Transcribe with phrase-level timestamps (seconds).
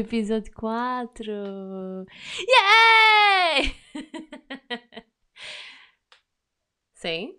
[0.00, 2.06] o episódio 4!
[2.48, 3.76] Yay!
[6.94, 7.38] Sim?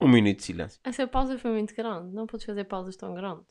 [0.00, 0.80] Um minuto de silêncio.
[0.84, 2.14] Essa pausa foi muito grande.
[2.14, 3.46] Não podes fazer pausas tão grandes.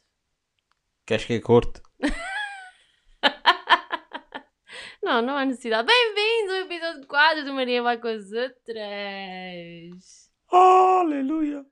[1.05, 1.81] Queres que é corte?
[5.03, 5.87] não, não há necessidade.
[5.87, 10.31] Bem-vindos ao episódio 4 do Maria vai com as outras.
[10.51, 11.63] Aleluia!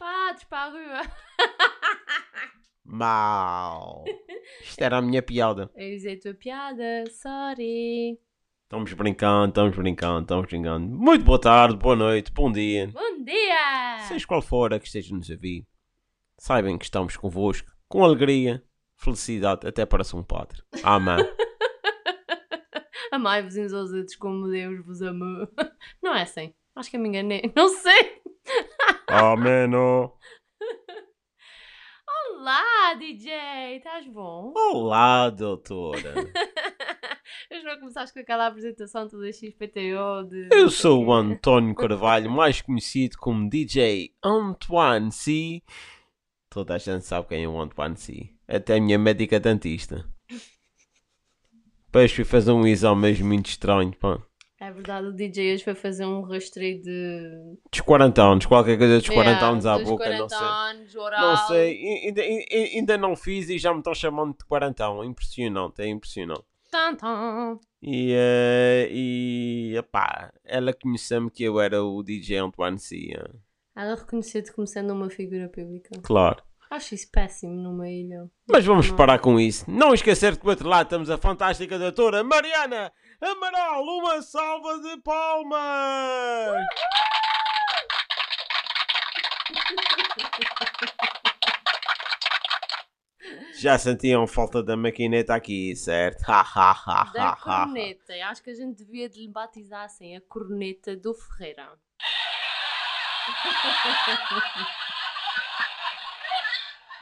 [0.00, 0.36] A
[0.68, 1.02] rua.
[2.92, 4.02] Mal!
[4.62, 5.70] Isto era a minha piada.
[5.76, 8.18] Eu usei a tua piada, sorry.
[8.64, 10.88] Estamos brincando, estamos brincando, estamos brincando.
[10.98, 12.88] Muito boa tarde, boa noite, bom dia.
[12.88, 14.00] Bom dia!
[14.08, 15.64] Seja qual for a que esteja nos a ouvir,
[16.36, 18.60] saibam que estamos convosco, com alegria,
[18.96, 20.60] felicidade, até para São Padre.
[20.82, 21.14] Amém.
[23.12, 25.48] Amai-vos uns aos outros como Deus vos amou.
[26.02, 26.52] Não é assim?
[26.74, 27.52] Acho que eu me enganei.
[27.54, 28.20] Não sei.
[29.06, 29.70] Amém.
[32.42, 33.76] Olá, DJ!
[33.76, 34.54] Estás bom?
[34.56, 36.14] Olá, doutora.
[37.52, 40.48] Hoje não começaste com aquela apresentação toda XPTO de...
[40.50, 45.62] Eu sou o António Carvalho, mais conhecido como DJ Antoine C.
[46.48, 48.30] Toda a gente sabe quem é o Antoine C.
[48.48, 50.08] Até a minha médica dentista.
[51.84, 54.18] Depois fui fazer um exame mesmo muito estranho, pá.
[54.62, 57.56] É verdade, o DJ hoje foi fazer um rastreio de...
[57.72, 60.38] Dos 40 anos, qualquer coisa dos 40 Yeah, anos à dos boca, 40 não sei.
[60.46, 61.28] anos, oral.
[61.30, 65.02] Não sei, ainda, ai- ainda não fiz e já me estão chamando de quarentão.
[65.02, 66.44] Impressionante, é impressionante.
[67.82, 73.12] E, eh, e epá, ela conheceu-me que eu era o DJ Antoine C.
[73.16, 73.30] eh.
[73.74, 75.88] Ela reconheceu-te como sendo uma figura pública.
[76.02, 76.42] Claro.
[76.70, 78.30] Acho isso péssimo numa ilha.
[78.48, 78.96] Mas vamos Não.
[78.96, 79.68] parar com isso.
[79.68, 83.82] Não esquecer que do outro lado temos a fantástica doutora Mariana Amaral.
[83.82, 85.50] Uma salva de palmas!
[93.60, 96.22] Já sentiam falta da maquineta aqui, certo?
[96.30, 98.14] Ha, ha, ha, Da corneta.
[98.26, 101.68] Acho que a gente devia de lhe batizar assim, a corneta do Ferreira.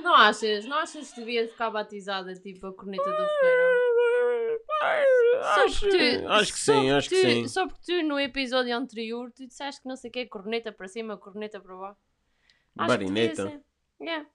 [0.01, 0.65] Não achas?
[0.65, 3.27] Não achas que devia ficar batizada tipo a corneta do?
[5.41, 7.49] Só Acho, porque tu- acho que só sim, acho que tu- sim.
[7.49, 10.89] Só porque tu no episódio anterior tu disseste que não sei o que corneta para
[10.89, 12.01] cima, corneta para baixo.
[12.79, 13.63] Acho que Barineta.
[14.01, 14.27] Yeah.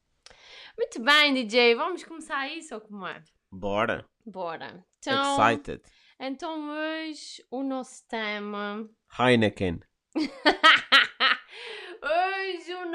[0.77, 3.21] Muito bem, DJ, vamos começar isso ou como é?
[3.51, 4.05] Bora.
[4.25, 4.83] Bora.
[4.99, 5.81] Então, Excited.
[6.19, 8.89] então hoje o nosso tema.
[9.19, 9.79] Heineken.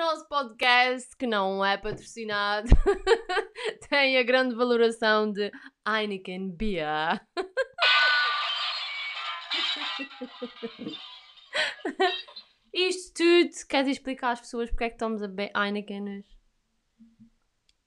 [0.09, 2.67] Nosso podcast, que não é patrocinado,
[3.91, 5.53] tem a grande valoração de
[5.87, 7.21] Heineken Beer.
[12.73, 16.39] Isto tudo, queres explicar às pessoas porque é que estamos a beber Heineken hoje?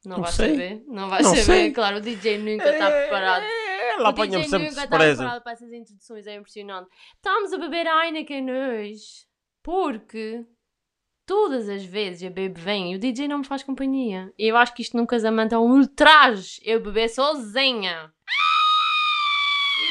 [0.06, 0.50] Não, Não vais sei.
[0.52, 1.72] saber, não vais Não saber, sei.
[1.74, 3.44] claro, o DJ nunca está preparado.
[3.44, 6.88] É, Ela O apanha-me DJ sempre nunca está preparado para essas introduções, é impressionante.
[7.16, 9.26] Estamos a beber Heineken hoje
[9.64, 10.46] porque
[11.26, 14.34] todas as vezes eu bebo bem e o DJ não me faz companhia.
[14.38, 18.14] Eu acho que isto num casamento é um ultraje eu beber sozinha.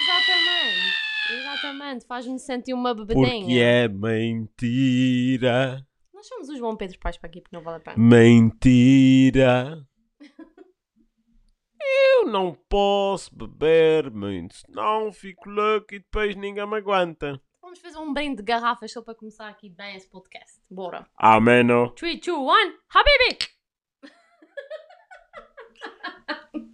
[0.02, 0.94] Exatamente,
[1.30, 3.40] exatamente, faz-me sentir uma bebedinha.
[3.40, 5.86] Porque é mentira.
[6.12, 7.96] Nós somos os João Pedro Pais para aqui porque não vale a pena.
[7.96, 9.86] Mentira.
[11.82, 17.40] Eu não posso beber muito, senão fico louco e depois ninguém me aguenta.
[17.70, 20.60] Vamos fazer um brinde de garrafas só para começar aqui bem esse podcast.
[20.68, 21.06] Bora.
[21.16, 21.92] Ameno.
[21.92, 22.42] 3, 2, 1,
[22.92, 23.38] Habibi!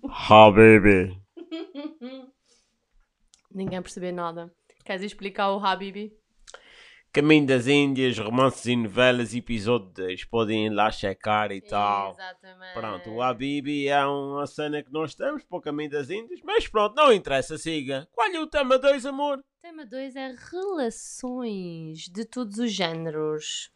[0.08, 1.22] Habibi.
[3.52, 4.50] Ninguém percebeu nada.
[4.86, 6.18] Queres explicar o Habibi?
[7.16, 10.26] Caminho das Índias, romances e novelas, episódio 2.
[10.26, 12.10] Podem ir lá checar e tal.
[12.10, 12.74] Exatamente.
[12.74, 16.68] Pronto, o Habibi é uma cena que nós temos para o Caminho das Índias, mas
[16.68, 18.06] pronto, não interessa, siga.
[18.12, 19.42] Qual é o tema 2, amor?
[19.62, 23.70] Tema 2 é relações de todos os géneros.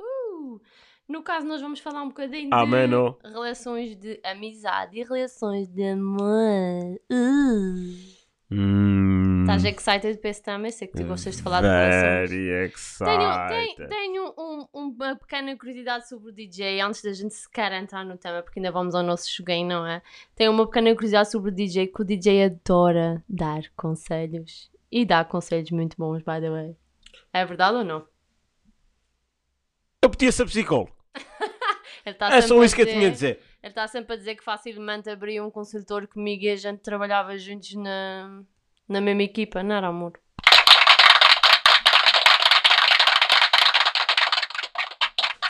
[0.00, 0.60] Uhul.
[1.08, 3.16] No caso, nós vamos falar um bocadinho de Ameno.
[3.22, 7.00] relações de amizade e relações de amor.
[7.12, 8.24] Uh.
[8.50, 9.13] Hum,
[9.44, 10.66] Estás excited para esse tema?
[10.66, 12.30] Eu sei que tu gostas de falar de relações.
[12.30, 13.16] Very excited.
[13.48, 18.04] Tenho, tenho, tenho um- uma pequena curiosidade sobre o DJ antes da gente sequer entrar
[18.04, 20.02] no tema, porque ainda vamos ao nosso joguinho, não é?
[20.34, 24.70] Tenho uma pequena curiosidade sobre o DJ que o DJ adora dar conselhos.
[24.90, 26.76] E dá conselhos muito bons, by the way.
[27.32, 28.06] É verdade ou não?
[30.02, 30.92] Eu podia ser psicólogo.
[32.18, 33.40] Tá É só isso que eu tinha a dizer.
[33.62, 37.38] Ele está sempre a dizer que facilmente abria um consultor comigo e a gente trabalhava
[37.38, 38.42] juntos na,
[38.88, 40.12] na mesma equipa, não era amor?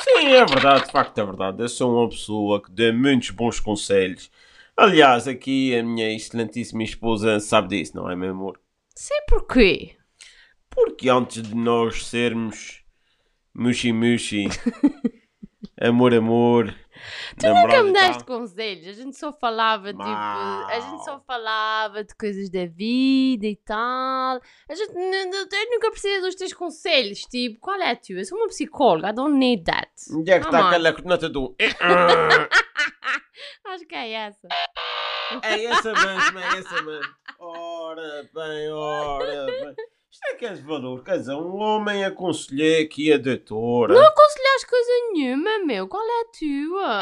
[0.00, 1.62] Sim, é verdade, de facto é verdade.
[1.62, 4.31] Eu sou uma pessoa que dá muitos bons conselhos.
[4.76, 8.60] Aliás, aqui a minha excelentíssima esposa sabe disso, não é, meu amor?
[8.94, 9.96] Sei porquê.
[10.70, 12.82] Porque antes de nós sermos
[15.81, 16.75] mushi-mushi, amor-amor,
[17.38, 18.87] Tu nunca me deste conselhos.
[18.87, 24.41] A gente só falava, tipo, a gente só falava de coisas da vida e tal.
[24.69, 27.21] A gente eu nunca precisa dos teus conselhos.
[27.23, 28.21] Tipo, qual é a tua?
[28.21, 29.91] Eu sou uma psicóloga, I don't need that.
[30.12, 31.55] onde é que está aquela coordenada do...
[33.67, 34.49] Acho que é essa.
[35.43, 37.15] É essa mesmo, é essa mesmo.
[37.38, 39.75] Ora bem, ora bem.
[40.14, 43.94] Isto é que é de valor, quer dizer, um homem aconselhei aqui a doutora.
[43.94, 45.88] Não aconselhaste coisa nenhuma, meu.
[45.88, 47.00] Qual é a tua?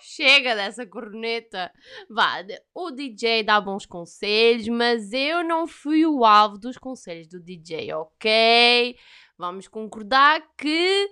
[0.00, 1.72] Chega dessa corneta.
[2.08, 2.36] Vá,
[2.72, 7.92] o DJ dá bons conselhos, mas eu não fui o alvo dos conselhos do DJ,
[7.94, 8.96] ok?
[9.36, 11.10] Vamos concordar que.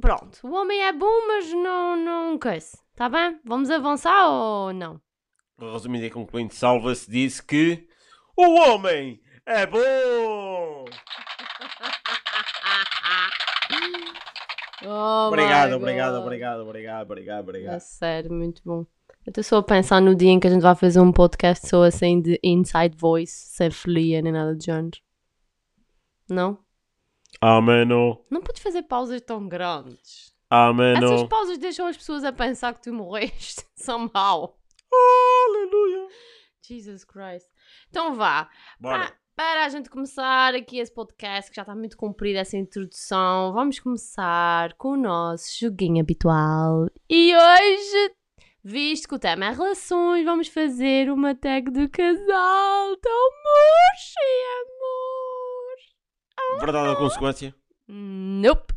[0.00, 2.36] Pronto, o homem é bom, mas não, não.
[2.96, 3.38] Tá bem?
[3.44, 5.03] Vamos avançar ou não?
[5.58, 7.86] Resumindo e concluindo, Salva-se disse que
[8.36, 10.84] o homem é bom.
[14.86, 17.80] Oh Obrigado, obrigado, obrigado, obrigado, obrigado, obrigado.
[17.80, 18.84] sério, muito bom.
[19.24, 21.66] Eu estou só a pensar no dia em que a gente vai fazer um podcast
[21.66, 24.98] só assim de inside voice, sem folia nem nada do género.
[26.28, 26.58] Não?
[27.40, 30.34] Ameno, Não podes fazer pausas tão grandes.
[30.50, 31.28] Essas ameno.
[31.28, 34.58] pausas deixam as pessoas a pensar que tu morreste, somehow.
[35.48, 36.08] Aleluia.
[36.62, 37.48] Jesus Christ.
[37.88, 38.48] Então vá.
[38.80, 38.98] Bora.
[38.98, 43.52] Para, para a gente começar aqui esse podcast, que já está muito comprido essa introdução,
[43.52, 46.86] vamos começar com o nosso joguinho habitual.
[47.08, 48.14] E hoje,
[48.62, 52.96] visto que o tema é relações, vamos fazer uma tag do casal.
[52.96, 54.18] Tão murchi,
[54.62, 56.60] amor.
[56.60, 57.54] Verdade ou consequência?
[57.88, 58.73] Nope.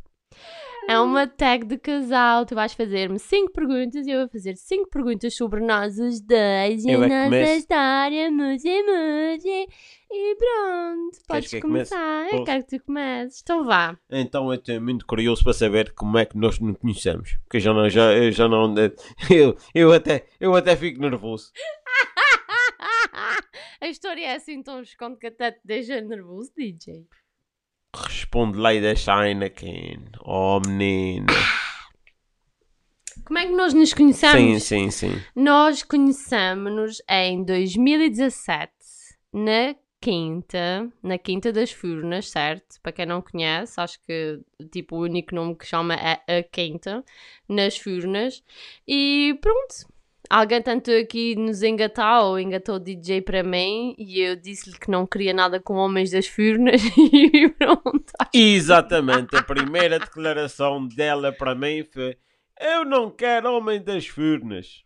[0.89, 2.45] É uma tag de casal.
[2.45, 6.86] Tu vais fazer-me 5 perguntas e eu vou fazer 5 perguntas sobre nós os dois
[6.86, 7.60] e Eu a é nossa começo.
[7.60, 9.68] história, musi, musi.
[10.10, 12.34] E pronto, podes que começar.
[12.34, 13.42] Eu quero que tu comeces.
[13.44, 13.98] Então vá.
[14.10, 17.36] Então eu estou muito curioso para saber como é que nós nos conhecemos.
[17.44, 18.74] Porque eu já não, já, eu já não,
[19.30, 21.51] eu, eu até, eu até fico nervoso.
[23.81, 27.06] a história é assim tão chocante que até te deixa nervoso, DJ.
[27.95, 30.06] Responde lá e deixa a Anakin.
[30.22, 31.28] Oh menino.
[33.25, 34.63] Como é que nós nos conhecemos?
[34.63, 35.22] Sim, sim, sim.
[35.36, 38.72] Nós conhecemos-nos em 2017,
[39.34, 42.80] na Quinta, na Quinta das Furnas, certo?
[42.81, 44.39] Para quem não conhece, acho que
[44.72, 47.04] tipo, o único nome que chama é a Quinta,
[47.50, 48.44] nas Furnas.
[48.88, 49.88] E pronto,
[50.29, 54.89] alguém tentou aqui nos engatar, ou engatou o DJ para mim, e eu disse-lhe que
[54.91, 58.12] não queria nada com homens das Furnas, e pronto.
[58.33, 59.35] Exatamente.
[59.35, 62.18] A primeira declaração dela para mim foi:
[62.59, 64.83] Eu não quero homem das furnas.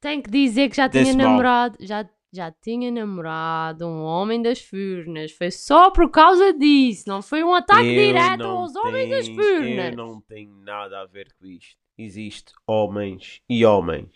[0.00, 1.16] Tenho que dizer que já tinha mal.
[1.16, 5.32] namorado, já, já tinha namorado um homem das furnas.
[5.32, 9.42] Foi só por causa disso, não foi um ataque Eu direto aos homens das tenho-
[9.42, 9.90] furnas.
[9.90, 11.76] Eu não tenho nada a ver com isto.
[11.98, 14.08] Existe homens e homens.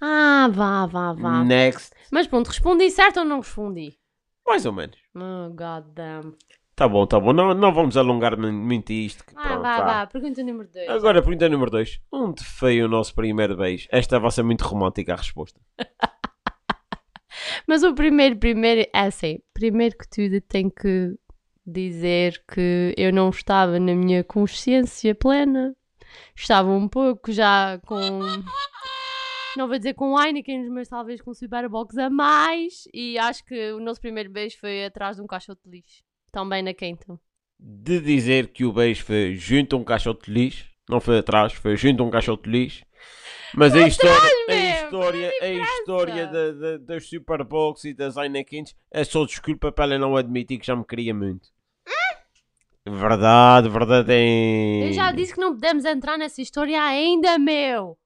[0.00, 1.44] Ah, vá, vá, vá.
[1.44, 1.92] Next.
[2.10, 3.96] Mas pronto, respondi certo ou não respondi?
[4.46, 4.96] Mais ou menos.
[5.14, 6.34] Oh, god damn.
[6.74, 7.32] Tá bom, tá bom.
[7.34, 9.22] Não, não vamos alongar mu- muito isto.
[9.24, 9.84] que Vai, pronto, vai, vá.
[9.84, 10.06] vá.
[10.06, 10.88] Pergunta número 2.
[10.88, 12.00] Agora, pergunta número 2.
[12.10, 13.86] Onde foi o nosso primeiro beijo?
[13.92, 15.60] Esta vai ser muito romântica a resposta.
[17.66, 19.38] Mas o primeiro, primeiro, é assim.
[19.54, 21.14] Primeiro que tudo, tenho que
[21.66, 25.74] dizer que eu não estava na minha consciência plena.
[26.34, 28.20] Estava um pouco já com.
[29.56, 32.84] Não vou dizer com Heineken, mas talvez com Superbox a mais.
[32.94, 36.02] E acho que o nosso primeiro beijo foi atrás de um caixote de lixo.
[36.30, 37.18] Também na Quinta.
[37.58, 40.70] De dizer que o beijo foi junto a um caixote de lixo.
[40.88, 42.84] Não foi atrás, foi junto a um caixote de lixo.
[43.54, 49.02] Mas a história, a história, a história da, da, das Superbox e das Heinekens é
[49.02, 51.48] só desculpa para ela não admitir que já me queria muito.
[52.86, 54.88] Verdade, verdade é.
[54.88, 57.98] Eu já disse que não podemos entrar nessa história ainda, meu.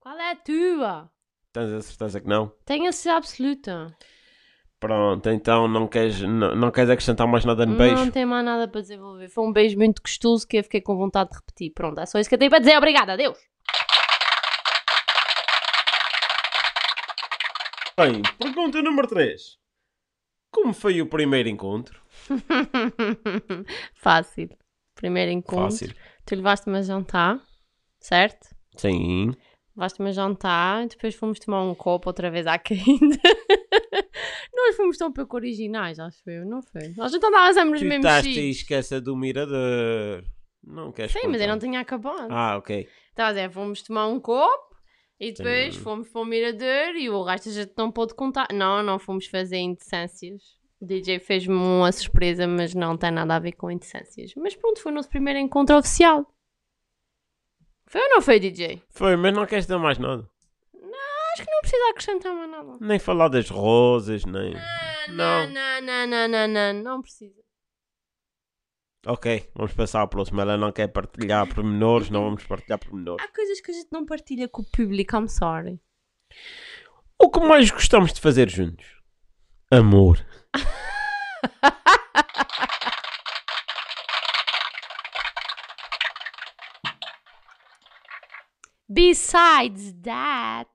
[0.00, 1.10] Qual é a tua?
[1.52, 2.52] Tens a certeza que não?
[2.64, 3.96] Tenho a certeza absoluta.
[4.78, 7.96] Pronto, então não queres, não, não queres acrescentar mais nada no beijo?
[7.96, 9.28] Não tem mais nada para desenvolver.
[9.28, 11.72] Foi um beijo muito gostoso que eu fiquei com vontade de repetir.
[11.74, 12.76] Pronto, é só isso que eu tenho para dizer.
[12.76, 13.38] Obrigada, adeus.
[17.98, 19.58] Bem, pergunta número 3.
[20.52, 22.00] Como foi o primeiro encontro?
[23.94, 24.50] Fácil.
[24.94, 25.64] Primeiro encontro.
[25.64, 25.94] Fácil.
[26.24, 27.40] Tu levaste-me a jantar,
[27.98, 28.48] certo?
[28.76, 29.34] Sim.
[29.78, 33.20] Levaste-me a jantar, depois fomos tomar um copo outra vez à quinta.
[34.52, 36.92] Nós fomos tão pouco originais, acho eu, não foi?
[36.96, 38.56] Nós já andávamos sempre nos mesmos estás sítios.
[38.56, 40.24] esquecer do mirador.
[40.64, 42.26] Não queres Sim, mas eu não tinha acabado.
[42.28, 42.88] Ah, ok.
[43.10, 44.74] Estava a dizer, fomos tomar um copo
[45.20, 45.80] e depois Sim.
[45.80, 48.48] fomos para o mirador e o resto a gente não pôde contar.
[48.52, 50.42] Não, não fomos fazer indecências.
[50.80, 54.32] O DJ fez-me uma surpresa, mas não tem nada a ver com indecências.
[54.36, 56.26] Mas pronto, foi o nosso primeiro encontro oficial.
[57.88, 58.82] Foi ou não foi, DJ?
[58.90, 60.28] Foi, mas não queres dar mais nada.
[61.32, 62.78] Acho que não precisa acrescentar mais nada.
[62.80, 64.54] Nem falar das rosas, nem.
[65.08, 65.50] Não, Não.
[65.50, 67.38] não, não, não, não, não, não precisa.
[69.06, 70.40] Ok, vamos passar ao próximo.
[70.40, 73.24] Ela não quer partilhar pormenores, não vamos partilhar pormenores.
[73.24, 75.80] Há coisas que a gente não partilha com o público, I'm sorry.
[77.18, 78.86] O que mais gostamos de fazer juntos?
[79.70, 80.18] Amor.
[88.88, 90.70] Besides that,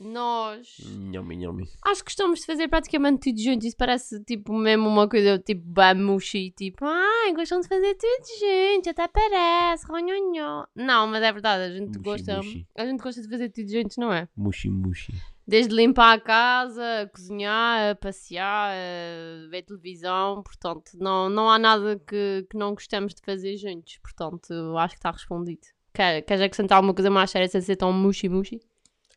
[0.00, 1.68] nós Nhami, nhami.
[1.84, 3.66] acho que gostamos de fazer praticamente tudo juntos.
[3.66, 8.88] Isso parece tipo mesmo uma coisa tipo bamushi, tipo, ai, gostam de fazer tudo juntos,
[8.88, 10.64] até parece, ronhonhó.
[10.74, 12.66] Não, mas é verdade, a gente Mushi, gosta, mushi.
[12.76, 14.26] a gente gosta de fazer tudo juntos, não é?
[14.36, 15.12] Mushi, mushi.
[15.46, 21.58] Desde limpar a casa, a cozinhar, a passear, a ver televisão, portanto, não, não há
[21.58, 25.66] nada que, que não gostamos de fazer juntos, portanto, acho que está respondido.
[25.94, 28.60] Quer, queres acrescentar alguma coisa mais séria sem ser tão mushi-mushi?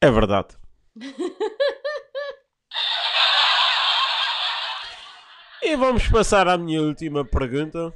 [0.01, 0.57] É verdade.
[5.63, 7.93] e vamos passar à minha última pergunta.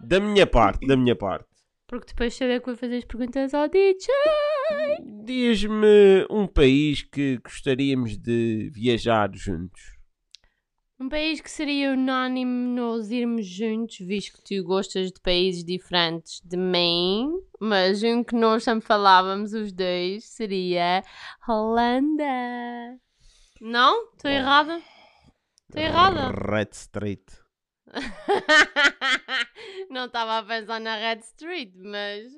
[0.00, 1.48] Da minha parte, da minha parte.
[1.86, 4.08] Porque depois saber que vou fazer as perguntas ao DJ.
[5.24, 9.93] Diz-me um país que gostaríamos de viajar juntos.
[11.04, 16.40] Um país que seria unânime nós irmos juntos, visto que tu gostas de países diferentes
[16.42, 17.30] de mim,
[17.60, 21.04] mas um que nós sempre falávamos os dois seria
[21.46, 22.24] Holanda.
[23.60, 24.14] Não?
[24.14, 24.80] Estou errada?
[25.68, 26.32] Estou errada?
[26.50, 27.26] Red Street.
[29.90, 32.32] Não estava a pensar na Red Street, mas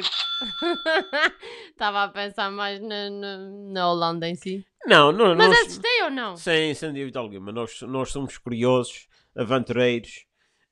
[0.00, 0.08] tipo.
[1.70, 3.36] Estava a pensar mais na, na,
[3.72, 4.64] na Holanda em si.
[4.86, 5.60] Não, não, Mas nós...
[5.60, 6.36] assustei ou não?
[6.36, 7.52] Sem, sem dúvida alguma.
[7.52, 9.06] Nós, nós somos curiosos,
[9.36, 10.24] aventureiros.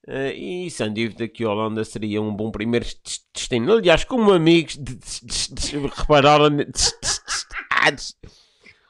[0.08, 3.72] eh, e sem dúvida que a Holanda seria um bom primeiro des- destino.
[3.72, 4.78] Aliás, como amigos,
[5.96, 6.48] repararam,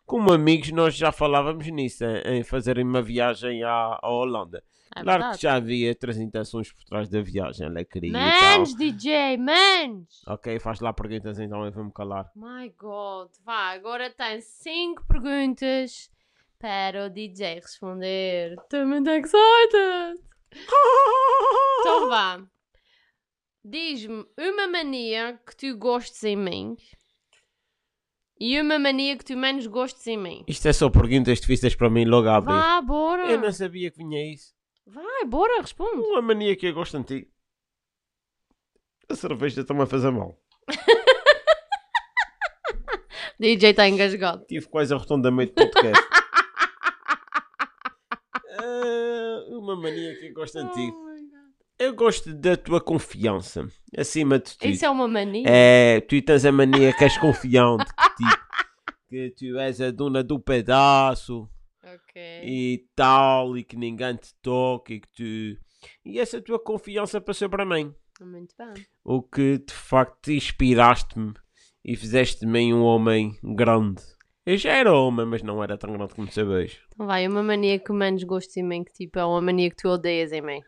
[0.06, 4.62] como amigos, nós já falávamos nisso, em, em fazerem uma viagem à, à Holanda.
[4.96, 8.12] É claro que já havia outras intenções por trás da viagem, ela queria.
[8.12, 10.22] Manos, DJ, manos!
[10.26, 12.30] Ok, faz lá perguntas então, eu vou-me calar.
[12.34, 16.10] My God, vá, agora tem 5 perguntas
[16.58, 18.54] para o DJ responder.
[18.58, 20.20] Estou muito excited!
[21.80, 22.42] Então vá.
[23.64, 26.76] Diz-me uma mania que tu gostes em mim
[28.38, 30.44] e uma mania que tu menos gostes em mim.
[30.46, 32.52] Isto é só perguntas difíceis para mim logo a abrir.
[32.52, 33.30] Vá, bora!
[33.30, 34.52] Eu não sabia que vinha isso.
[34.92, 36.00] Vai, bora, responde.
[36.00, 37.30] Uma mania que eu gosto de ti.
[39.08, 40.36] A cerveja está-me a fazer mal.
[43.38, 44.44] DJ está engasgado.
[44.46, 46.02] Tive quase a rotunda meio de podcast.
[48.62, 50.92] Ah, uma mania que eu gosto de ti.
[50.92, 51.08] Oh.
[51.78, 53.66] Eu gosto da tua confiança.
[53.96, 54.68] Acima de tudo.
[54.68, 55.46] Isso é uma mania?
[55.48, 57.86] É, tu tens a mania que és confiante.
[57.94, 58.38] Que, tipo,
[59.08, 61.48] que tu és a dona do pedaço.
[61.82, 62.22] Ok.
[62.44, 65.60] e tal, e que ninguém te toque, e que tu.
[66.04, 67.94] E essa tua confiança passou para mim.
[68.20, 68.84] Muito bem.
[69.02, 71.32] O que de facto inspiraste-me
[71.84, 74.02] e fizeste de mim um homem grande.
[74.44, 76.78] Eu já era homem, mas não era tão grande como sabes.
[76.92, 79.76] Então vai, uma mania que menos gostes em mim, que tipo é uma mania que
[79.76, 80.60] tu odeias em mim.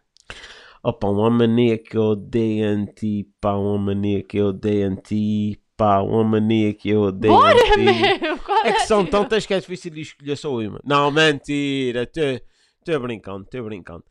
[0.83, 4.97] Opa, uma mania que eu odeio em ti, pá, uma mania que eu odeio em
[4.97, 8.38] ti, pá, uma mania que eu odeio Bora, meu!
[8.38, 10.80] Qual É que são tantas que é difícil de escolher só uma.
[10.84, 14.04] Não, mentira, estou brincando, estou brincando.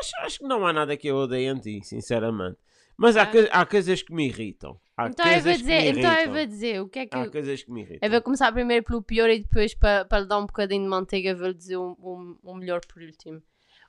[0.00, 2.56] Acho, acho que não há nada que eu odeie em ti, sinceramente.
[2.96, 3.60] Mas há, Ah.
[3.60, 4.80] há coisas que me irritam.
[4.96, 7.16] Há Então eu coisas vou que dizer, então eu vou dizer o que é que
[7.16, 7.30] Há eu...
[7.30, 7.98] coisas que me irritam.
[8.02, 10.88] Eu vou começar primeiro pelo pior e depois para, para lhe dar um bocadinho de
[10.88, 13.42] manteiga vou-lhe dizer o um, um, melhor por último.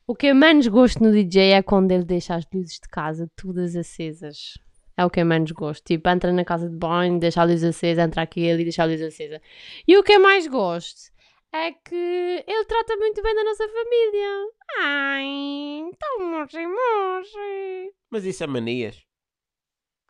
[0.05, 3.29] O que eu menos gosto no DJ é quando ele deixa as luzes de casa
[3.35, 4.57] todas acesas.
[4.99, 5.85] É o que eu menos gosto.
[5.85, 8.85] Tipo, entra na casa de banho, deixa a luz acesa, entra aqui e deixa a
[8.85, 9.41] luz acesa.
[9.87, 11.13] E o que eu mais gosto
[11.53, 14.51] é que ele trata muito bem da nossa família.
[14.81, 17.93] Ai, tão mochi, mochi.
[18.09, 19.01] Mas isso é manias.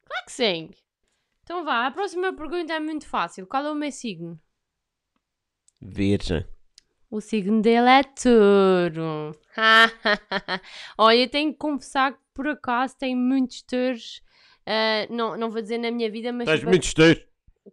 [0.03, 0.72] Claro que sim.
[1.43, 3.46] Então vá, a próxima pergunta é muito fácil.
[3.46, 4.39] Qual é o meu signo?
[5.79, 6.48] Virgem.
[7.12, 9.39] O signo dele é touro.
[10.98, 14.27] Olha, eu tenho que confessar que por acaso tem muitos touros.
[14.69, 16.45] Ah, não, não vou dizer na minha vida, mas.
[16.47, 17.25] Tens tipo, muitos touros.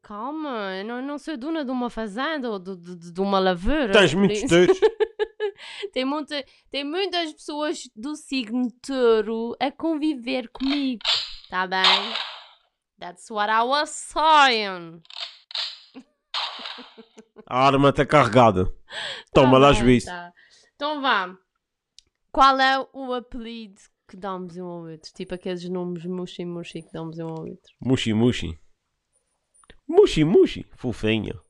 [0.02, 3.92] Calma, não, não sou dona de uma fazenda ou de, de, de uma lavoura.
[3.92, 4.78] Tens muitos touros.
[5.92, 11.02] tem, muita, tem muitas pessoas do signo touro a conviver comigo.
[11.50, 11.82] Tá bem?
[12.98, 15.02] That's what I was saying.
[17.46, 18.72] A arma está carregada.
[19.34, 20.04] Toma Tá lá, juiz.
[20.04, 20.32] tá.
[20.74, 21.36] Então vá.
[22.32, 25.12] Qual é o apelido que damos um ao outro?
[25.12, 27.75] Tipo aqueles nomes mushi mushi que damos um ao outro.
[27.80, 28.58] Mushi, mushi.
[29.88, 30.66] Mushi, mushi.
[30.76, 31.40] Fofinha.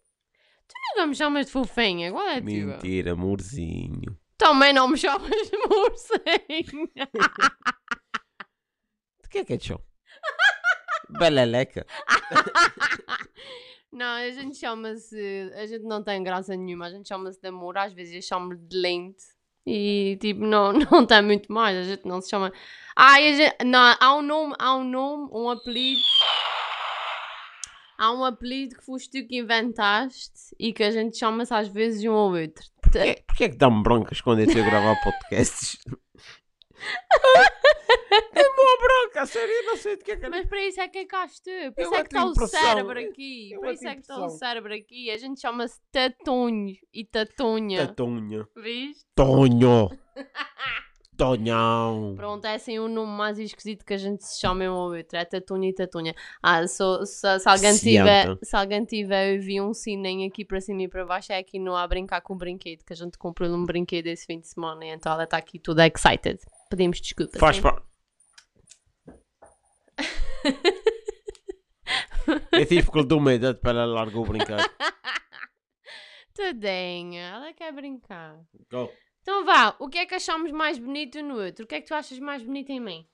[0.97, 2.11] Nunca me chamas de fofinha.
[2.11, 2.51] Qual é a tua?
[2.51, 4.19] Mentira, amorzinho.
[4.39, 6.91] Também não me chamas de morcego.
[9.23, 9.81] De que é que é de chão?
[11.19, 11.85] Beleleca.
[13.93, 15.53] Não, a gente chama-se.
[15.55, 16.87] A gente não tem graça nenhuma.
[16.87, 17.79] A gente chama-se de amor.
[17.79, 19.25] Às vezes eu chamo de lente.
[19.67, 21.77] E tipo, não, não tem muito mais.
[21.77, 22.53] A gente não se chama.
[22.95, 26.01] Ai, gente, não, há um nome, há um nome, um apelido.
[27.99, 32.05] Há um apelido que foste tu que inventaste e que a gente chama-se às vezes
[32.05, 32.65] um ao outro.
[32.83, 35.79] Porquê, porquê é que dá-me broncas quando eu estou a gravar podcasts?
[38.35, 40.29] Dá-me uma bronca, a sério, eu não sei de que é que...
[40.29, 41.53] Mas para isso é que cá estou.
[41.73, 43.53] Por Eu isso é que está o impressão, cérebro aqui.
[43.53, 44.39] eu Por isso é que está o impressão.
[44.39, 45.11] cérebro aqui.
[45.11, 47.87] A gente chama-se tatunho e tatunha.
[47.89, 48.49] Tatunha.
[48.57, 49.05] Viste?
[49.15, 49.91] Tonho.
[51.17, 52.13] Tonhão.
[52.15, 55.17] Pronto, é assim o nome mais esquisito que a gente se chama um ao outro.
[55.19, 56.15] É tatunha e tatunha.
[56.43, 58.45] Ah, se, se alguém tiver, Cianta.
[58.45, 61.59] se alguém tiver eu vi um sininho aqui para cima e para baixo, é aqui
[61.59, 64.47] no a brincar com o brinquedo, que a gente comprou um brinquedo esse fim de
[64.47, 66.39] semana, e então ela está aqui toda excited.
[66.69, 67.39] Pedimos desculpa.
[67.39, 67.63] Faz sim?
[67.63, 67.87] parte.
[72.53, 74.59] Eu tive que lhe dar uma idade para ela largar o brincar.
[76.35, 78.39] Tadinha, ela quer brincar.
[78.71, 78.91] Go.
[79.23, 81.65] Então vá, o que é que achamos mais bonito no outro?
[81.65, 83.07] O que é que tu achas mais bonito em mim?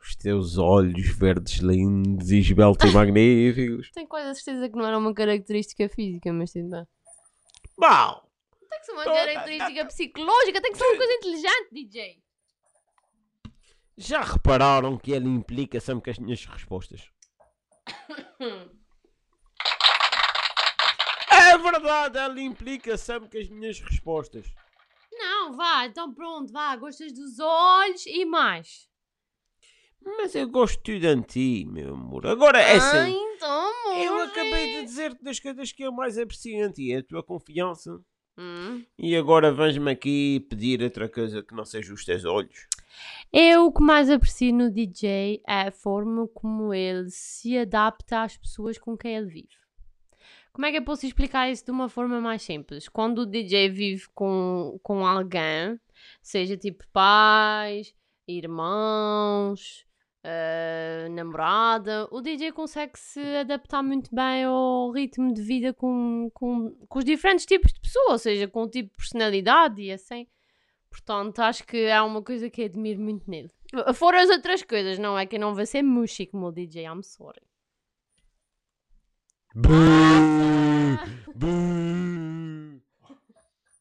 [0.00, 3.90] Os teus olhos verdes lindos e esbeltos e magníficos.
[3.92, 6.86] Tenho quase a certeza que não era uma característica física, mas tudo bem.
[7.78, 8.22] Bom,
[8.68, 12.21] Tem que ser uma característica psicológica, tem que ser uma coisa inteligente, DJ.
[14.06, 17.10] Já repararam que ele implica sempre com as minhas respostas?
[21.34, 24.46] É verdade, ela implica sempre com as minhas respostas.
[25.12, 28.88] Não, vá, então pronto, vá, gostas dos olhos e mais.
[30.04, 32.26] Mas eu gosto de ti, meu amor.
[32.26, 33.16] Agora é Ah, assim.
[33.34, 34.02] então, amor.
[34.04, 37.22] Eu acabei de dizer-te das coisas que eu mais aprecio em ti, é a tua
[37.22, 38.00] confiança.
[38.36, 38.84] Hum.
[38.98, 42.66] E agora vens-me aqui pedir outra coisa que não seja os teus olhos.
[43.32, 48.36] Eu o que mais aprecio no DJ é a forma como ele se adapta às
[48.36, 49.62] pessoas com quem ele vive.
[50.52, 52.88] Como é que eu posso explicar isso de uma forma mais simples?
[52.88, 55.80] Quando o DJ vive com, com alguém,
[56.22, 57.94] seja tipo pais,
[58.28, 59.86] irmãos,
[60.22, 66.70] eh, namorada, o DJ consegue se adaptar muito bem ao ritmo de vida com, com,
[66.86, 70.26] com os diferentes tipos de pessoas, ou seja, com o tipo de personalidade e assim.
[70.92, 73.50] Portanto, acho que é uma coisa que admiro muito nele.
[73.94, 76.84] Fora as outras coisas, não é que eu não vou ser mushy como o DJ,
[76.84, 77.40] I'm sorry.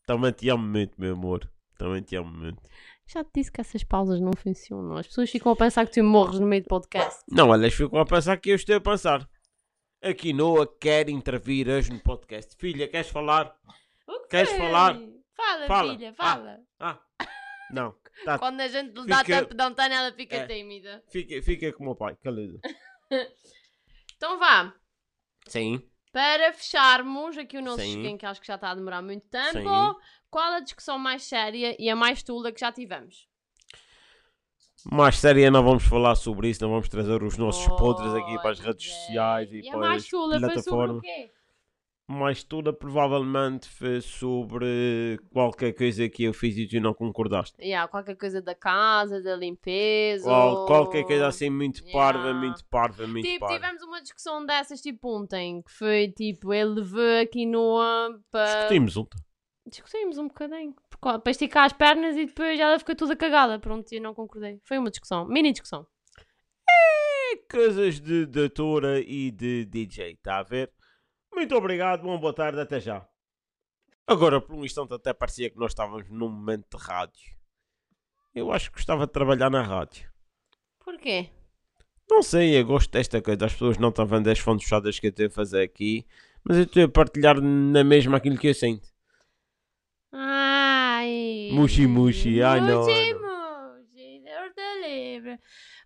[0.08, 1.52] Também te amo muito, meu amor.
[1.78, 2.62] Também te amo muito.
[3.06, 4.95] Já te disse que essas pausas não funcionam.
[4.95, 7.21] As pessoas ficam a pensar que tu morres no meio do podcast.
[7.30, 9.30] Não, elas ficam a pensar que eu estou a pensar.
[10.02, 12.56] Aqui Noah quer intervir hoje no podcast.
[12.58, 13.54] Filha, queres falar?
[14.08, 14.97] O Queres falar?
[15.46, 15.94] Fala, Fala.
[15.94, 16.14] filha, Ah.
[16.14, 16.60] fala.
[16.80, 17.00] Ah,
[17.72, 17.96] não.
[18.26, 20.48] Tá, Quando a gente lhe dá Fica- tá ela fica É.
[20.48, 21.04] tímida.
[21.10, 22.60] fica, fica com o meu pai, calado.
[24.18, 24.74] Então vá.
[25.48, 25.82] Sim.
[26.12, 29.54] Para fecharmos aqui o nosso joguinho, que acho que já está a demorar muito tempo,
[29.60, 29.96] Sim.
[30.30, 33.28] qual a discussão mais séria e a mais tula que já tivemos?
[34.92, 38.52] Mais séria, não vamos falar sobre isso, não vamos trazer os nossos podres aqui para
[38.52, 38.94] as redes é.
[38.94, 41.02] sociais e, E a para mais as tula foi sobre o plataformas.
[41.02, 41.32] quê?
[42.13, 47.56] Mais toda provavelmente foi sobre qualquer coisa que eu fiz e tu não concordaste.
[47.62, 50.30] Yeah, qualquer coisa da casa, da limpeza.
[50.30, 52.39] Ou- qualquer coisa assim muito parva, Yeah.
[52.39, 53.56] muito parva, muito Tipo, parva.
[53.56, 58.56] tivemos uma discussão dessas tipo ontem, que foi tipo, ele levou aqui Noah para.
[58.60, 59.19] Discutimos ontem.
[59.67, 60.76] Discutimos um bocadinho.
[61.00, 63.58] Para esticar as pernas e depois ela ficou toda cagada.
[63.58, 64.60] Pronto, eu não concordei.
[64.65, 65.88] Foi uma discussão, mini discussão.
[66.69, 70.71] É coisas de doutora e de DJ, está a ver?
[71.34, 73.08] Muito obrigado, bom boa tarde, até já.
[74.06, 77.36] Agora, por um instante, até parecia que nós estávamos num momento de rádio.
[78.34, 80.10] Eu acho que gostava de trabalhar na rádio.
[80.80, 81.30] Porquê?
[82.10, 83.46] Não sei, eu gosto desta coisa.
[83.46, 86.06] As pessoas não estão vendo as fontes fechadas que eu estou a fazer aqui,
[86.44, 88.88] mas eu estou a partilhar na mesma aquilo que eu sinto.
[90.12, 91.50] Ai.
[91.54, 95.39] Mushi, mushi, ai, não, Mushi, ai, mushi, Deus te livre.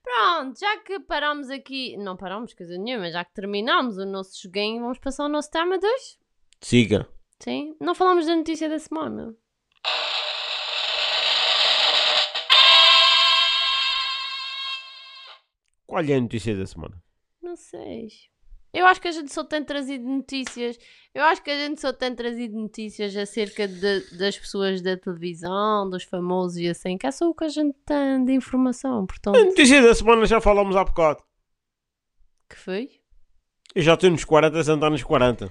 [0.06, 1.98] Pronto, já que paramos aqui.
[1.98, 5.80] Não paramos coisa nenhuma, já que terminamos o nosso joguinho, vamos passar ao nosso tema
[5.80, 6.20] 2.
[6.62, 7.10] Siga.
[7.40, 7.76] Sim?
[7.82, 9.36] Não falamos da notícia da semana.
[15.88, 17.02] Qual é a notícia da semana?
[17.42, 18.10] Não sei.
[18.76, 20.78] Eu acho que a gente só tem trazido notícias.
[21.14, 25.90] Eu acho que a gente só tem trazido notícias acerca de, das pessoas da televisão,
[25.90, 29.04] dos famosos e assim, que é só o que a gente tem de informação.
[29.04, 31.24] A Portanto, notícia da semana já falamos há bocado.
[32.50, 32.90] que foi?
[33.74, 35.50] Eu já estou nos 40, sentar nos 40.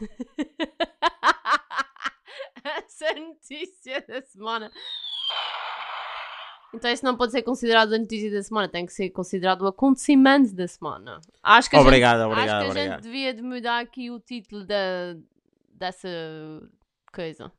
[2.65, 4.71] Essa é a notícia da semana.
[6.75, 9.67] Então isso não pode ser considerado a notícia da semana, tem que ser considerado o
[9.67, 11.21] acontecimento da semana.
[11.43, 12.95] Acho que a Obrigado, gente, obrigado, acho que a obrigado.
[12.97, 15.17] gente devia de mudar aqui o título da,
[15.73, 16.09] dessa
[17.13, 17.53] coisa.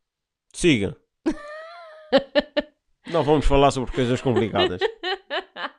[0.53, 0.95] Siga.
[3.11, 4.81] Não vamos falar sobre coisas complicadas.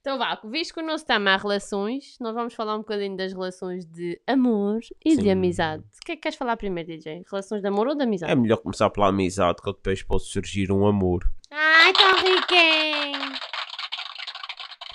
[0.00, 3.34] Então vá, visto que o nosso tema é relações, nós vamos falar um bocadinho das
[3.34, 5.30] relações de amor e de Sim.
[5.30, 5.84] amizade.
[5.84, 7.22] O que é que queres falar primeiro, DJ?
[7.30, 8.32] Relações de amor ou de amizade?
[8.32, 11.30] É melhor começar pela amizade, que depois pode surgir um amor.
[11.50, 13.30] Ai, tão riquinho!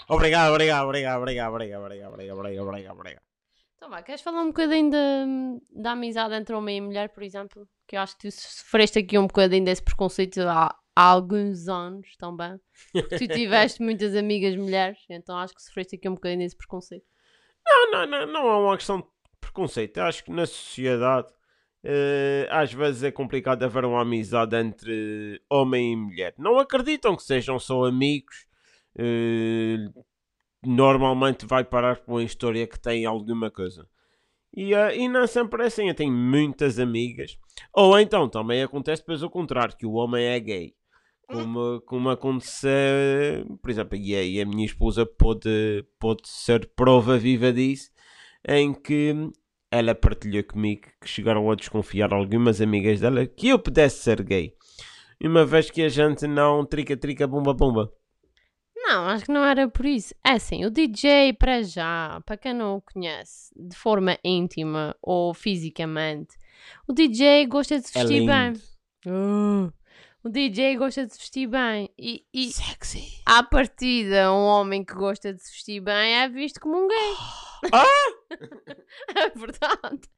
[0.10, 3.24] Obrigado, obrigado, obrigado, obrigado, obrigado, obrigado, obrigado, obrigado, obrigado, obrigado.
[3.78, 5.26] Então vá, queres falar um bocadinho da,
[5.72, 7.68] da amizade entre homem e mulher, por exemplo?
[7.88, 12.16] Que eu acho que tu sofreste aqui um bocadinho desse preconceito há, há alguns anos
[12.18, 12.60] também.
[12.94, 17.06] Tu tiveste muitas amigas mulheres, então acho que sofreste aqui um bocadinho desse preconceito.
[17.66, 19.08] Não, não, não, não é uma questão de
[19.42, 19.98] preconceito.
[19.98, 21.28] Eu acho que na sociedade
[21.84, 26.34] eh, às vezes é complicado haver uma amizade entre homem e mulher.
[26.38, 28.46] Não acreditam que sejam só amigos.
[28.98, 29.78] eh,
[30.66, 33.88] normalmente vai parar com a história que tem alguma coisa.
[34.56, 35.90] E, eh, e não sempre é assim.
[35.90, 37.38] Eu tenho muitas amigas.
[37.74, 40.76] Ou então também acontece depois o contrário, que o homem é gay.
[41.28, 47.18] Como, como aconteceu, por exemplo, e a, e a minha esposa pode, pode ser prova
[47.18, 47.90] viva disso,
[48.48, 49.14] em que
[49.72, 54.54] ela partilhou comigo que chegaram a desconfiar algumas amigas dela que eu pudesse ser gay.
[55.22, 57.92] Uma vez que a gente não trica-trica, bomba-bomba.
[58.76, 60.14] Não, acho que não era por isso.
[60.24, 65.34] É assim, o DJ, para já, para quem não o conhece, de forma íntima ou
[65.34, 66.36] fisicamente,
[66.88, 68.32] o DJ gosta de se É vestir lindo.
[68.32, 68.54] bem.
[69.08, 69.74] Ah,
[70.26, 71.88] o DJ gosta de se vestir bem.
[71.96, 73.22] E, e Sexy.
[73.28, 77.16] à partida, um homem que gosta de se vestir bem é visto como um gay.
[79.16, 80.10] é verdade.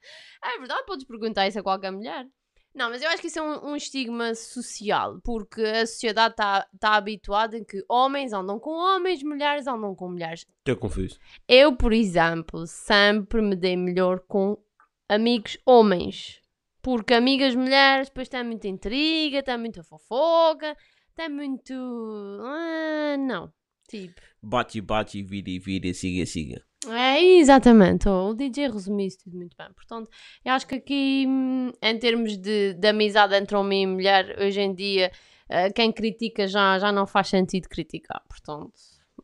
[0.41, 2.26] É verdade, podes perguntar isso a qualquer mulher.
[2.74, 6.65] Não, mas eu acho que isso é um, um estigma social, porque a sociedade está
[6.80, 10.46] tá habituada em que homens andam com homens, mulheres andam com mulheres.
[10.60, 11.20] Estou confuso.
[11.46, 14.58] Eu, por exemplo, sempre me dei melhor com
[15.10, 16.39] amigos homens.
[16.81, 20.75] Porque amigas mulheres depois têm muita intriga, têm muita fofoca,
[21.15, 21.73] têm muito.
[22.43, 23.51] Ah, não.
[23.87, 24.21] Tipo.
[24.41, 26.61] Bate, bate, vira, vira, siga, siga.
[26.89, 28.07] É, exatamente.
[28.07, 29.67] Oh, o DJ resumiu isso tudo muito bem.
[29.73, 30.09] Portanto,
[30.45, 31.25] eu acho que aqui,
[31.81, 35.11] em termos de, de amizade entre homem e mulher, hoje em dia,
[35.49, 38.21] eh, quem critica já, já não faz sentido criticar.
[38.27, 38.73] Portanto,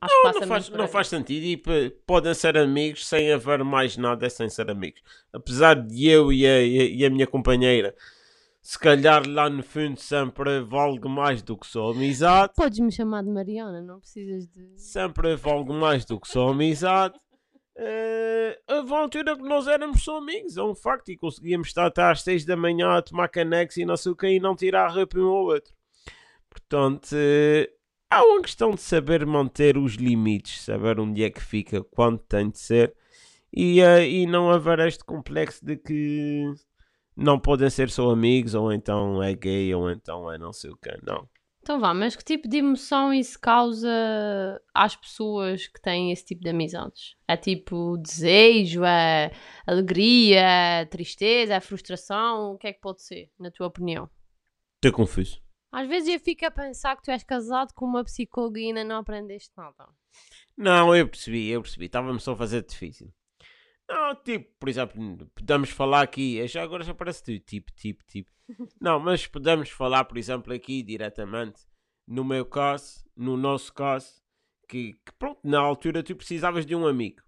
[0.01, 3.97] acho que passa Não faz, não faz sentido e podem ser amigos sem haver mais
[3.97, 5.01] nada sem ser amigos.
[5.31, 7.95] Apesar de eu e a, e a minha companheira,
[8.63, 12.53] se calhar lá no fundo sempre valgo mais do que só amizade.
[12.55, 14.79] Podes me chamar de Mariana, não precisas de.
[14.79, 17.13] sempre valgo mais do que só amizade.
[17.75, 21.87] Eh, houve uma altura que nós éramos só amigos, é um facto, e conseguíamos estar
[21.87, 24.55] até às 6 da manhã a tomar canecos e não sei o que e não
[24.55, 25.73] tirar a roupa um ao outro.
[26.49, 27.69] Portanto, eh,
[28.13, 32.49] há uma questão de saber manter os limites, saber onde é que fica, quando tem
[32.49, 32.95] de ser,
[33.51, 36.45] e, eh, e não haver este complexo de que
[37.15, 40.77] não podem ser só amigos, ou então é gay, ou então é não sei o
[40.77, 41.27] que, não.
[41.61, 43.89] Então vá, mas que tipo de emoção isso causa
[44.73, 47.15] às pessoas que têm esse tipo de amizades?
[47.25, 49.31] É tipo desejo, é
[49.65, 52.51] alegria, é tristeza, é frustração?
[52.51, 54.09] O que é que pode ser, na tua opinião?
[54.75, 55.42] Estou confuso.
[55.73, 58.83] Às vezes eu fico a pensar que tu és casado com uma psicóloga e ainda
[58.83, 59.89] não aprendeste nada.
[60.55, 61.87] Não, eu percebi, eu percebi.
[61.87, 63.11] Estava-me só a fazer difícil.
[63.89, 66.47] Não, tipo, por exemplo, podemos falar aqui.
[66.47, 68.31] Já agora já parece tu, tipo, tipo, tipo.
[68.79, 71.61] Não, mas podemos falar, por exemplo, aqui diretamente.
[72.07, 74.21] No meu caso, no nosso caso,
[74.67, 77.23] que, que pronto, na altura tu precisavas de um amigo.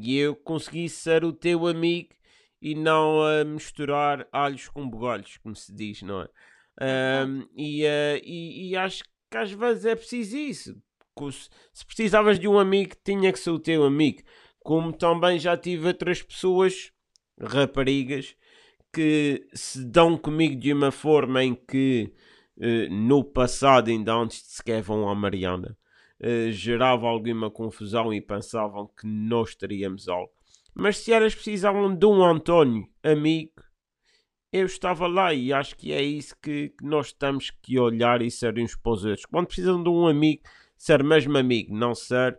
[0.00, 2.14] E eu consegui ser o teu amigo
[2.62, 6.28] e não a misturar alhos com bugalhos, como se diz, não é?
[7.56, 10.76] E, eh, e, e acho que às vezes é preciso isso.
[11.72, 14.22] Se- precisavas de um amigo, tinha que ser o teu amigo.
[14.60, 16.90] Como também já tive outras pessoas,
[17.40, 18.34] raparigas,
[18.92, 22.12] que se dão comigo de uma forma em que
[22.60, 25.76] eh, no passado, ainda antes de sequer vão à Mariana,
[26.20, 30.32] eh, gerava alguma confusão e pensavam que nós teríamos algo.
[30.74, 33.52] Mas se elas precisavam de um António amigo,
[34.52, 38.30] eu estava lá e acho que é isso que, que nós temos que olhar e
[38.30, 39.26] ser uns para os outros.
[39.26, 40.42] Quando precisam de um amigo,
[40.76, 42.38] ser mesmo amigo, não ser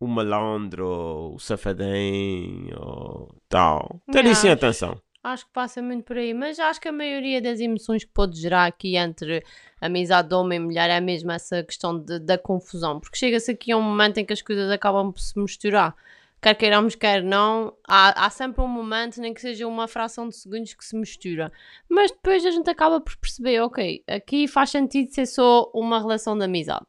[0.00, 4.00] o malandro, ou o safadém, ou tal.
[4.10, 5.00] Ter isso em atenção.
[5.22, 8.40] Acho que passa muito por aí, mas acho que a maioria das emoções que pode
[8.40, 9.44] gerar aqui entre
[9.78, 13.70] amizade de homem e mulher é mesmo essa questão de- da confusão, porque chega-se aqui
[13.70, 15.94] a um momento em que as coisas acabam por se misturar.
[16.42, 20.36] Quer queiramos, quer não, há, há sempre um momento, nem que seja uma fração de
[20.36, 21.52] segundos, que se mistura.
[21.88, 26.36] Mas depois a gente acaba por perceber, ok, aqui faz sentido ser só uma relação
[26.38, 26.86] de amizade,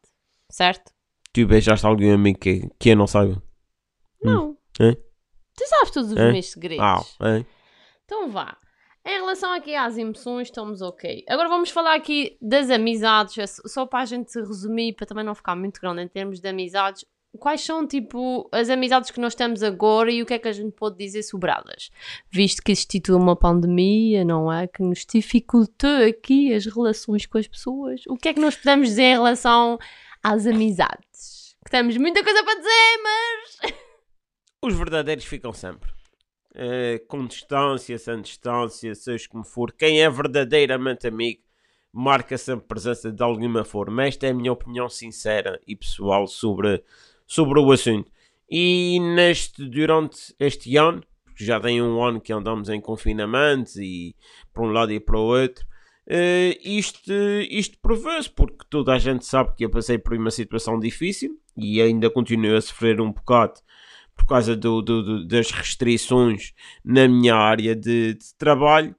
[0.50, 0.94] certo?
[1.34, 3.42] Tu beijaste algum amigo que, que eu não saiba?
[4.24, 4.58] Não.
[4.80, 4.94] É?
[4.94, 6.32] Tu sabes todos os É?
[6.32, 6.86] meus segredos.
[7.20, 7.44] Ah?
[8.06, 8.58] Então vá.
[9.06, 11.26] Em relação aqui às emoções, estamos ok.
[11.28, 15.24] Agora vamos falar aqui das amizades, é só- só para a gente resumir, para também
[15.26, 17.04] não ficar muito grande em termos de amizades.
[17.40, 20.52] Quais são, tipo, as amizades que nós temos agora e o que é que a
[20.52, 21.90] gente pode dizer sobre elas?
[22.30, 24.68] Visto que existiu uma pandemia, não é?
[24.68, 28.02] Que nos dificultou aqui as relações com as pessoas.
[28.08, 29.80] O que é que nós podemos dizer em relação
[30.22, 31.56] às amizades?
[31.64, 33.74] Que temos muita coisa para dizer, mas...
[34.64, 35.90] Os verdadeiros ficam sempre.
[36.54, 39.72] Eh, com distância, sem distância, seja como for.
[39.72, 41.42] Quem é verdadeiramente amigo
[41.94, 44.06] marca sempre presença de alguma forma.
[44.06, 46.84] Esta é a minha opinião sincera e pessoal sobre,
[47.34, 48.12] sobre o assunto.
[48.50, 51.02] E neste, durante este ano,
[51.40, 54.14] já tem um ano que andamos em confinamento e
[54.54, 55.66] para um lado e para o outro,
[56.06, 57.10] eh, isto,
[57.50, 61.82] isto provou-se porque toda a gente sabe que eu passei por uma situação difícil e
[61.82, 63.62] ainda continuo a sofrer um bocado
[64.14, 66.52] por causa do, do- do- das restrições
[66.84, 68.94] na minha área de, de trabalho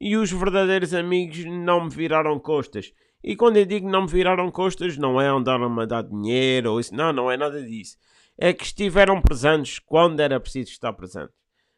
[0.00, 2.92] e os verdadeiros amigos não me viraram costas.
[3.26, 6.80] E quando eu digo não me viraram costas, não é andaram-me a dar dinheiro ou
[6.80, 7.96] isso, não, não é nada disso.
[8.38, 11.34] É que estiveram presentes quando era preciso estar presentes.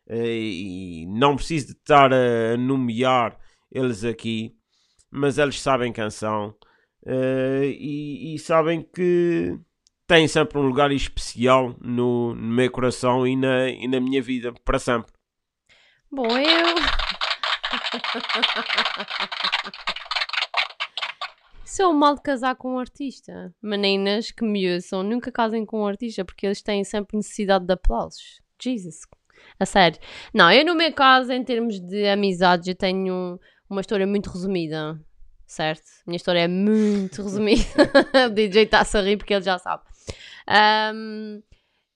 [0.06, 3.38] Eh, E não preciso de estar a nomear
[3.72, 4.54] eles aqui,
[5.11, 6.54] mas eles sabem quem são
[7.06, 9.58] eh, e, e sabem que
[10.06, 14.52] têm sempre um lugar especial no, no meu coração e na, e na minha vida
[14.64, 15.12] para sempre.
[16.11, 16.74] Bom, eu.
[21.68, 23.54] Isso é o mal de casar com um artista.
[23.62, 27.74] Meninas que me ouçam, nunca casem com um artista porque eles têm sempre necessidade de
[27.74, 28.40] aplausos.
[28.59, 29.00] Jesus.
[29.61, 30.00] A sério.
[30.33, 34.98] Não, eu no meu caso, em termos de amizades, eu tenho uma história muito resumida.
[35.46, 35.85] Certo?
[36.07, 37.62] Minha história é muito resumida.
[38.26, 39.83] o DJ está-se a rir porque ele já sabe.
[40.46, 41.42] Ahm,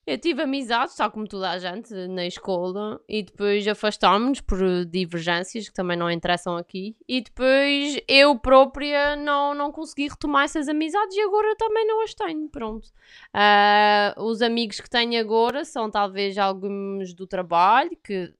[0.05, 5.69] eu tive amizades, tal como toda a gente, na escola, e depois afastámos-nos por divergências
[5.69, 11.15] que também não interessam aqui, e depois eu própria não, não consegui retomar essas amizades
[11.15, 12.49] e agora também não as tenho.
[12.49, 12.89] Pronto.
[13.33, 18.33] Ah, os amigos que tenho agora são talvez alguns do trabalho, que,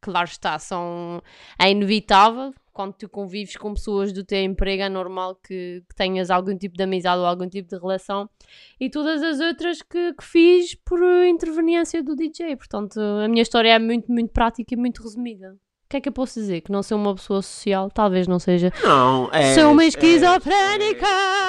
[0.00, 1.20] claro está, são,
[1.58, 2.54] é inevitável.
[2.78, 6.76] Quando tu convives com pessoas do teu emprego, é normal que, que tenhas algum tipo
[6.76, 8.30] de amizade ou algum tipo de relação
[8.78, 12.54] e todas as outras que, que fiz por interveniência do DJ.
[12.54, 15.54] Portanto, a minha história é muito, muito prática e muito resumida.
[15.54, 16.60] O que é que eu posso dizer?
[16.60, 17.90] Que não sou uma pessoa social?
[17.90, 18.72] Talvez não seja.
[18.80, 21.06] Não, és, Sou uma esquizofrénica!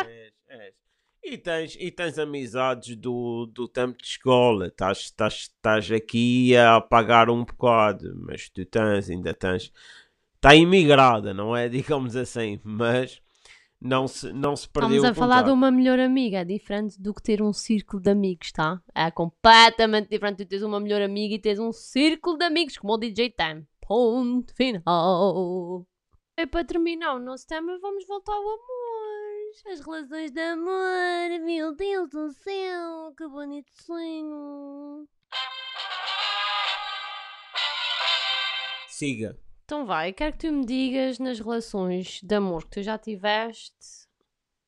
[0.07, 0.73] és, és, és.
[1.23, 4.65] E tens, e tens amizades do, do tempo de escola.
[4.65, 9.71] Estás, estás, estás aqui a apagar um bocado, mas tu tens, ainda tens.
[10.39, 11.67] Está imigrada, não é?
[11.69, 13.21] Digamos assim, mas
[13.82, 16.39] não se, não se perdeu Estamos a o falar de uma melhor amiga.
[16.39, 18.82] É diferente do que ter um círculo de amigos, tá?
[18.95, 22.93] É completamente diferente de teres uma melhor amiga e teres um círculo de amigos, como
[22.93, 23.67] o DJ tem.
[23.82, 25.86] Ponto final.
[26.38, 28.60] E para terminar o nosso tema, vamos voltar ao amor.
[29.73, 31.45] As relações de amor.
[31.45, 35.06] Meu Deus do céu, que bonitinho.
[38.88, 39.38] Siga.
[39.69, 44.08] Então vai, quero que tu me digas nas relações de amor que tu já tiveste,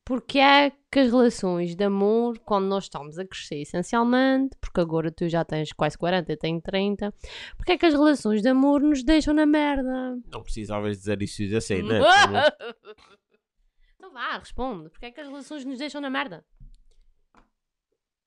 [0.04, 5.10] porque é que as relações de amor, quando nós estamos a crescer essencialmente, porque agora
[5.10, 7.12] tu já tens quase 40, eu tenho 30,
[7.56, 10.16] porque é que as relações de amor nos deixam na merda?
[10.30, 11.98] Não precisavas dizer isso assim, né?
[13.98, 16.44] então vá, responde, porque é que as relações nos deixam na merda?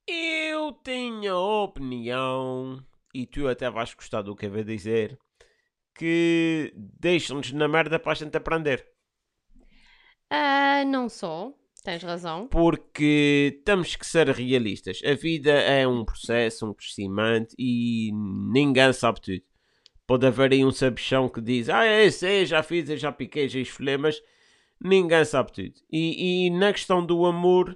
[0.06, 5.18] Eu tenho a opinião, e tu até vais gostar do que eu vou dizer,
[5.96, 8.86] que deixam-nos na merda para a gente aprender.
[10.30, 11.54] Ah, não só,
[11.84, 12.48] tens razão.
[12.48, 15.00] Porque temos que ser realistas.
[15.06, 19.42] A vida é um processo, um crescimento e ninguém sabe tudo.
[20.08, 23.48] Pode haver aí um sabichão que diz: Ah, eu sei, já fiz, eu já piquei,
[23.48, 24.22] já esfolhei, mas
[24.84, 25.74] ninguém sabe tudo.
[25.92, 27.76] E, e na questão do amor,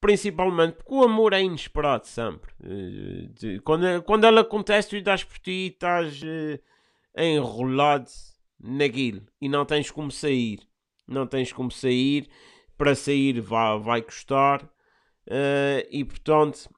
[0.00, 2.52] principalmente, porque o amor é inesperado sempre.
[2.64, 6.60] Eh, Quando, quando ele acontece, tu dás por ti e estás eh,
[7.16, 8.10] enrolado
[8.58, 10.60] naquilo e não tens como sair.
[11.06, 12.28] Não tens como sair.
[12.76, 14.68] Para sair vai, vai custar.
[15.26, 16.68] Eh, e portanto,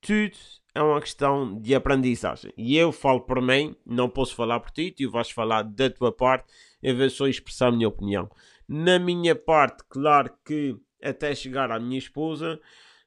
[0.00, 0.36] tudo
[0.74, 2.52] é uma questão de aprendizagem.
[2.56, 6.10] E eu falo por mim, não posso falar por ti, tu vais falar da tua
[6.10, 6.50] parte,
[6.82, 8.30] eu vou só expressar a minha opinião.
[8.66, 12.60] Na minha parte, claro que até chegar à minha esposa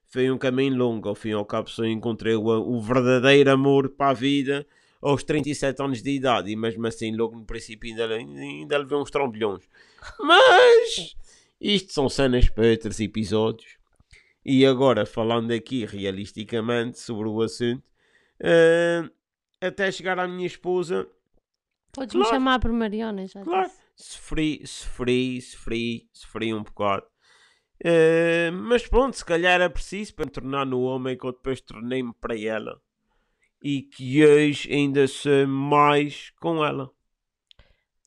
[0.06, 1.08] foi um caminho longo.
[1.08, 4.66] Ao fim e ao cabo, só encontrei o, o verdadeiro amor para a vida
[5.00, 6.50] aos 37 anos de idade.
[6.50, 9.64] E mesmo assim, logo no princípio, ainda, ainda levei uns trombolhões.
[10.20, 11.16] Mas
[11.60, 13.76] isto são cenas para outros episódios.
[14.44, 17.82] E agora, falando aqui realisticamente sobre o assunto,
[18.40, 19.10] uh,
[19.60, 21.06] até chegar à minha esposa.
[21.92, 23.80] Podes-me claro, chamar por Mariona, já Claro, disse.
[23.96, 27.06] sofri, sofri, sofri, sofri um bocado.
[27.84, 31.60] Uh, mas pronto, se calhar era preciso para me tornar no homem que eu depois
[31.60, 32.80] tornei-me para ela.
[33.62, 36.90] E que hoje ainda sou mais com ela.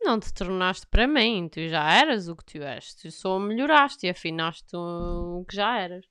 [0.02, 2.96] Não te tornaste para mim, tu já eras o que tu és.
[2.96, 6.06] Tu só melhoraste e afinaste o que já eras.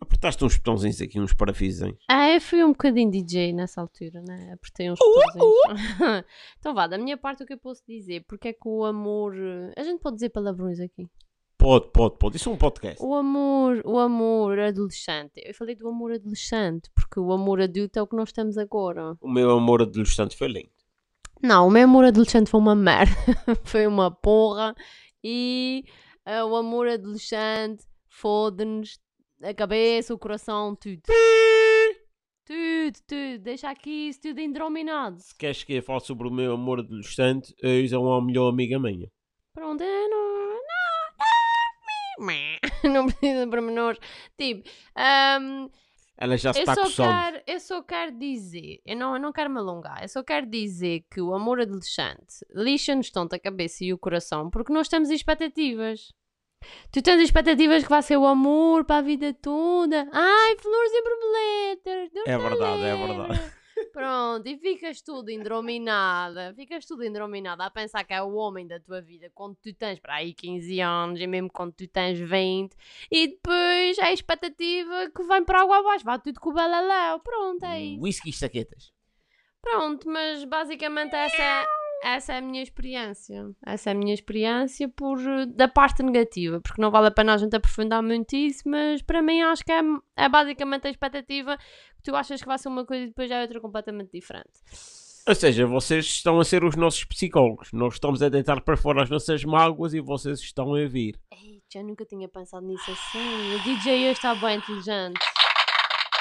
[0.00, 1.92] Apertaste uns botãozinhos aqui, uns parafisos.
[2.08, 4.52] Ah, eu fui um bocadinho DJ nessa altura, né?
[4.52, 6.24] Apertei uns botõezinhos.
[6.58, 8.24] então vá, da minha parte o que eu posso dizer?
[8.28, 9.34] Porque é que o amor...
[9.76, 11.08] A gente pode dizer palavrões aqui?
[11.58, 12.36] Pode, pode, pode.
[12.36, 13.02] Isso é um podcast.
[13.02, 15.32] O amor, o amor adolescente.
[15.44, 19.16] Eu falei do amor adolescente, porque o amor adulto é o que nós temos agora.
[19.20, 20.70] O meu amor adolescente foi lindo.
[21.42, 23.12] Não, o meu amor adolescente foi uma merda.
[23.64, 24.72] foi uma porra.
[25.22, 25.84] E
[26.24, 29.00] uh, o amor adolescente foda-nos
[29.42, 31.02] a cabeça, o coração, tudo.
[32.44, 33.38] tudo, tudo.
[33.42, 35.18] Deixa aqui isso tudo indrominado.
[35.18, 38.78] Se queres que eu fale sobre o meu amor adolescente, eu é uma melhor amiga
[38.78, 39.10] minha.
[39.52, 40.37] Pronto, eu não.
[42.84, 43.98] Não, precisa de pormenores.
[44.36, 44.68] Tipo,
[45.40, 45.70] um,
[46.20, 47.12] ela já está com sono.
[47.12, 50.46] Quero, eu só quero dizer, eu não, eu não quero me alongar, eu só quero
[50.46, 55.10] dizer que o amor adolescente lixa-nos tanto a cabeça e o coração porque nós temos
[55.10, 56.12] expectativas.
[56.90, 60.08] Tu tens expectativas que vai ser o amor para a vida toda.
[60.12, 62.10] Ai, flores e borboletas.
[62.26, 63.57] É verdade, é verdade.
[63.92, 68.78] Pronto, e ficas tudo indrominada, ficas tudo indrominada a pensar que é o homem da
[68.78, 72.74] tua vida quando tu tens para aí 15 anos e mesmo quando tu tens 20
[73.10, 77.20] e depois é a expectativa que vem para água abaixo, vai tudo com o balaléu,
[77.20, 78.02] pronto, é isso.
[78.02, 78.92] Whisky e saquetas.
[79.60, 83.50] Pronto, mas basicamente essa é essa é a minha experiência.
[83.64, 87.36] Essa é a minha experiência por, da parte negativa, porque não vale a pena a
[87.36, 89.80] gente aprofundar muito isso, mas para mim acho que é,
[90.16, 93.36] é basicamente a expectativa que tu achas que vai ser uma coisa e depois já
[93.36, 94.60] é outra completamente diferente.
[95.26, 97.70] Ou seja, vocês estão a ser os nossos psicólogos.
[97.72, 101.20] Nós estamos a deitar para fora as nossas mágoas e vocês estão a vir.
[101.30, 103.54] Ei, já nunca tinha pensado nisso assim.
[103.54, 105.20] O DJ hoje está bem inteligente.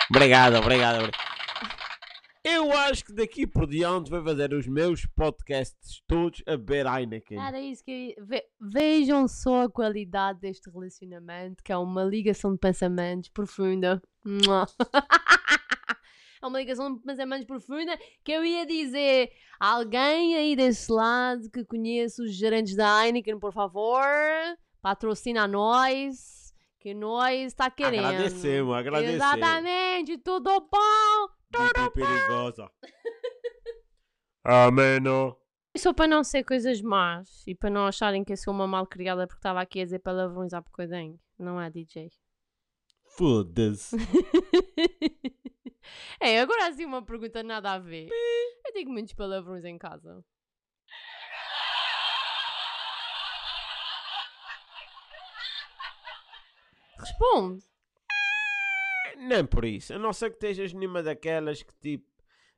[0.09, 1.03] Obrigado, obrigado.
[1.03, 1.26] obrigado.
[2.49, 7.37] Eu acho que daqui por diante vou fazer os meus podcasts todos a beber Heineken.
[7.37, 8.25] Era isso que eu...
[8.57, 14.01] Vejam só a qualidade deste relacionamento, que é uma ligação de pensamentos profunda.
[16.41, 19.29] é uma ligação de pensamentos profunda que eu ia dizer
[19.59, 24.05] alguém aí desse lado que conheça os gerentes da Heineken, por favor,
[24.81, 28.05] patrocina a nós, que nós está querendo.
[28.05, 29.15] Agradecemos, agradecemos.
[29.15, 31.36] Exatamente, tudo bom?
[31.55, 32.71] Muito perigosa.
[34.43, 35.37] Ameno.
[35.77, 38.87] Só para não ser coisas más e para não acharem que eu sou uma mal
[38.87, 41.19] criada porque estava aqui a dizer palavrões há bocadinho.
[41.37, 42.09] Não é, DJ?
[43.05, 43.95] Foda-se.
[46.19, 48.09] é, agora assim uma pergunta nada a ver.
[48.65, 50.25] Eu digo muitos palavrões em casa.
[56.97, 57.63] Responde.
[59.17, 59.93] Nem por isso.
[59.93, 62.05] A não ser que estejas nenhuma daquelas que tipo.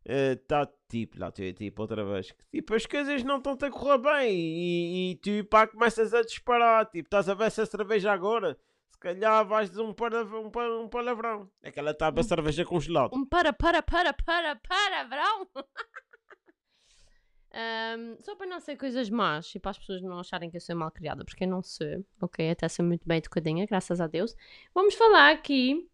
[0.06, 2.32] Está uh, tipo, lá tu é tipo outra vez.
[2.32, 6.22] Que, tipo, as coisas não estão a correr bem e, e tu pá começas a
[6.22, 6.86] disparar.
[6.86, 8.58] Tipo, estás a ver essa cerveja agora.
[8.90, 10.50] Se calhar vais dizer um, para, um,
[10.84, 11.50] um palavrão.
[11.62, 13.16] É que ela está a cerveja congelada.
[13.16, 15.48] Um para, para, para, para, palavrão.
[17.52, 20.62] Um, só para não ser coisas más e para as pessoas não acharem que eu
[20.62, 22.52] sou mal criada, porque eu não sou, ok?
[22.52, 24.36] Até sou muito bem educadinha, graças a Deus.
[24.72, 25.89] Vamos falar aqui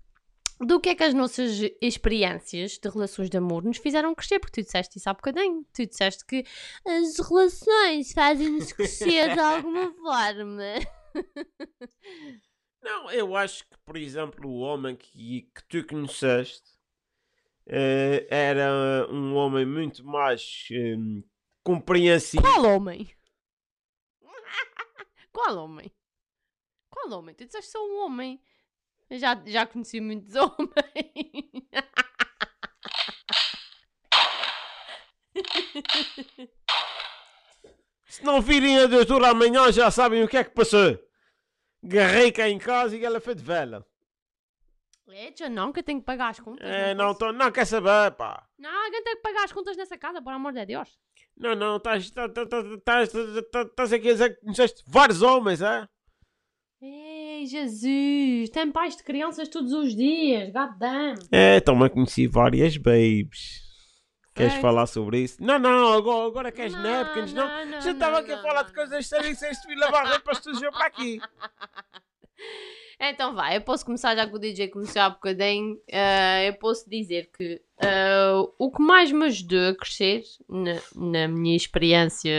[0.60, 4.62] do que é que as nossas experiências de relações de amor nos fizeram crescer, porque
[4.62, 5.66] tu disseste isso há bocadinho.
[5.74, 6.46] Tu disseste que
[6.86, 10.74] as relações fazem-nos crescer de alguma forma.
[12.82, 16.72] Não, eu acho que, por exemplo, o homem que, que tu conheceste
[17.68, 21.24] uh, era um homem muito mais um,
[21.64, 22.44] compreensivo.
[22.44, 23.12] Qual homem?
[25.34, 25.92] Qual homem?
[26.90, 27.36] Qual homem?
[27.36, 28.42] Tu disseste só um homem.
[29.12, 30.72] Já, já conheci muitos homens.
[38.08, 40.98] Se não virem a doutora amanhã, já sabem o que é que passou.
[41.84, 43.86] Garrei cá em casa e ela foi de vela.
[45.10, 46.68] É, já não, que eu tenho que pagar as contas.
[46.68, 48.48] É, não, tô, não quer saber, pá.
[48.58, 50.98] Não, alguém tem que pagar as contas nessa casa, por amor de Deus.
[51.38, 55.88] Não, não, estás tá, tá, tá, aqui a dizer que conheceste vários homens, é?
[57.36, 61.16] Ei, Jesus, tem pais de crianças todos os dias, god damn.
[61.30, 63.62] É, toma conheci várias babes.
[64.34, 64.62] Queres Foi.
[64.62, 65.44] falar sobre isso?
[65.44, 67.46] Não, não, agora, agora queres Não, napkins, não?
[67.46, 70.72] não, não, Já estava aqui a falar de coisas sérias sem vir lavar roupas sujas
[70.72, 71.20] para aqui.
[72.98, 75.78] Então vai, eu posso começar já que o DJ começou há bocadinho.
[75.86, 81.28] eh, eu posso dizer que eh, o que mais me ajudou a crescer na, na
[81.28, 82.32] minha experiência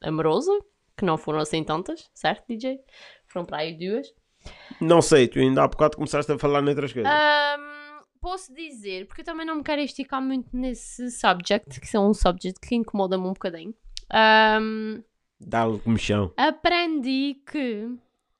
[0.00, 0.58] amorosa,
[0.96, 2.80] que não foram assim tantas, certo, DJ?
[3.26, 4.10] Foram para aí duas.
[4.80, 7.10] Não sei, tu ainda há bocado começaste a falar noutras coisas.
[7.12, 12.00] Ahm, posso dizer, porque eu também não me quero esticar muito nesse subject, que é
[12.00, 13.74] um subject que incomoda-me um bocadinho.
[14.12, 15.02] Ahm,
[15.38, 16.32] Dá-lhe comichão.
[16.36, 17.88] aprendi que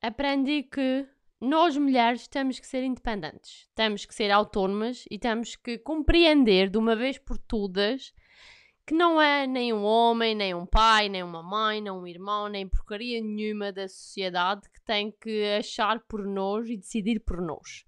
[0.03, 1.07] aprendi que
[1.41, 6.77] nós mulheres temos que ser independentes, temos que ser autónomas e temos que compreender de
[6.79, 8.13] uma vez por todas
[8.91, 12.49] que não é nem um homem, nem um pai, nem uma mãe, nem um irmão,
[12.49, 17.85] nem porcaria nenhuma da sociedade que tem que achar por nós e decidir por nós.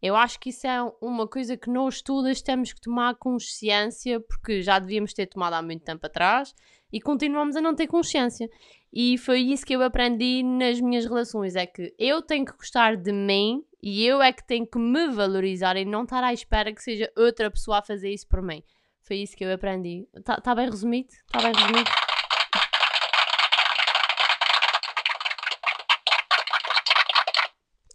[0.00, 4.62] Eu acho que isso é uma coisa que nós todas temos que tomar consciência, porque
[4.62, 6.54] já devíamos ter tomado há muito tempo atrás
[6.90, 8.48] e continuamos a não ter consciência.
[8.90, 12.96] E foi isso que eu aprendi nas minhas relações: é que eu tenho que gostar
[12.96, 16.72] de mim e eu é que tenho que me valorizar e não estar à espera
[16.72, 18.62] que seja outra pessoa a fazer isso por mim.
[19.06, 20.08] Foi isso que eu aprendi.
[20.12, 21.10] Está tá bem resumido?
[21.12, 21.90] Está bem resumido?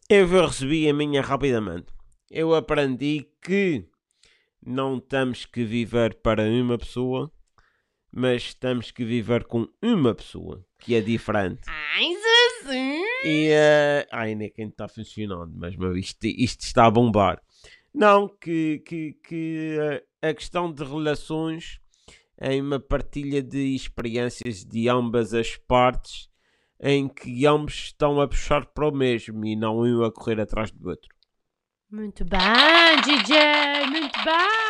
[0.09, 1.87] Eu recebi a minha rapidamente.
[2.29, 3.85] Eu aprendi que
[4.65, 7.29] não temos que viver para uma pessoa,
[8.09, 11.63] mas temos que viver com uma pessoa, que é diferente.
[11.67, 13.25] Ai, Jesus!
[13.25, 17.41] E eh, ai, nem quem está funcionando, mas meu, isto, isto está a bombar.
[17.93, 21.79] Não, que, que, que eh, a questão de relações
[22.37, 26.29] é uma partilha de experiências de ambas as partes
[26.79, 30.71] em que ambos estão a puxar para o mesmo e não um a correr atrás
[30.71, 31.09] do outro.
[31.91, 33.85] Muito bem, DJ!
[33.87, 34.61] Muito bem!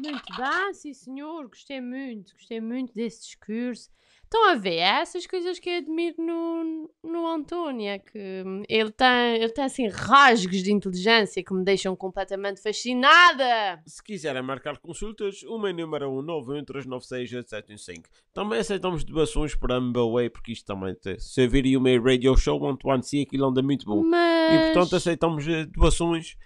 [0.00, 1.48] Muito bem, sim senhor.
[1.48, 3.90] Gostei muito, gostei muito desse discurso.
[4.28, 8.62] Estão a ver, é essas coisas que eu admiro no, no António, é que hum,
[8.68, 13.80] ele tem, ele tem assim rasgos de inteligência que me deixam completamente fascinada.
[13.86, 18.04] Se quiserem marcar consultas, o meu número é 191396875.
[18.34, 21.18] Também aceitamos doações para Mbaway, porque isto também tem.
[21.18, 24.02] Se eu vir o meu radio show, one to one, sim, aquilo anda muito bom.
[24.02, 26.36] Mas, E portanto aceitamos eh, doações.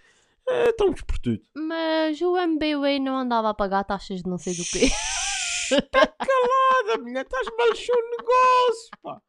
[0.49, 1.41] Eh, estamos por tudo.
[1.57, 4.89] mas o MBWay não andava a pagar taxas de não sei do quê.
[5.79, 9.23] Está calada, mulher, estás mal o negócio, pá.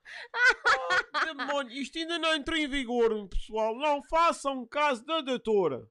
[1.21, 3.75] Oh, demônio, isto ainda não entrou em vigor, pessoal.
[3.75, 5.87] Não façam caso da doutora.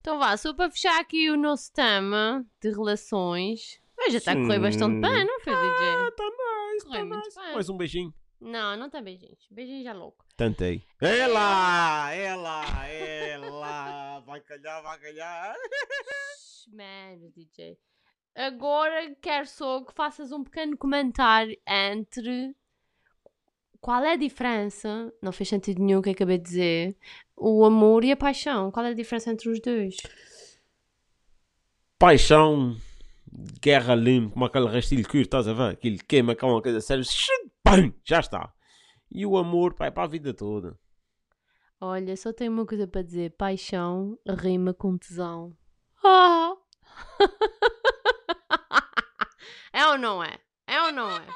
[0.00, 3.80] Então vá, só para fechar aqui o nosso tema de relações.
[3.96, 6.08] Mas já está a correr bastante bem, não foi, Ah, DJ?
[6.08, 7.40] está nice, Correu está muito nice.
[7.40, 7.54] bem.
[7.54, 8.14] Mais um beijinho.
[8.40, 9.46] Não, não tem beijinhos.
[9.48, 10.24] Beijinhos já louco.
[10.36, 10.82] Tantei.
[11.00, 14.18] Ela, ela, ela.
[14.20, 15.54] Vai calhar, vai calhar.
[16.72, 17.78] Mano, DJ.
[18.34, 22.56] Agora quero só que faças um pequeno comentário entre
[23.80, 26.96] qual é a diferença, não fez sentido nenhum o que acabei de dizer,
[27.36, 28.70] o amor e a paixão.
[28.70, 29.96] Qual é a diferença entre os dois?
[31.98, 32.76] Paixão,
[33.60, 35.72] guerra limpo, como aquele restilho de cuir, estás a ver?
[35.72, 37.02] Aquilo queima com uma coisa séria.
[38.04, 38.52] Já está.
[39.10, 40.78] E o amor, pá, é para a vida toda.
[41.80, 45.56] Olha, só tenho uma coisa para dizer: paixão rima com tesão.
[46.04, 46.54] Ah!
[49.82, 50.38] É ou não é?
[50.68, 51.26] É ou não é?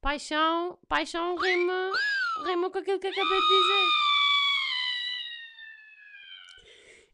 [0.00, 1.90] Paixão, paixão rima,
[2.46, 3.86] rima com aquilo que acabei de dizer.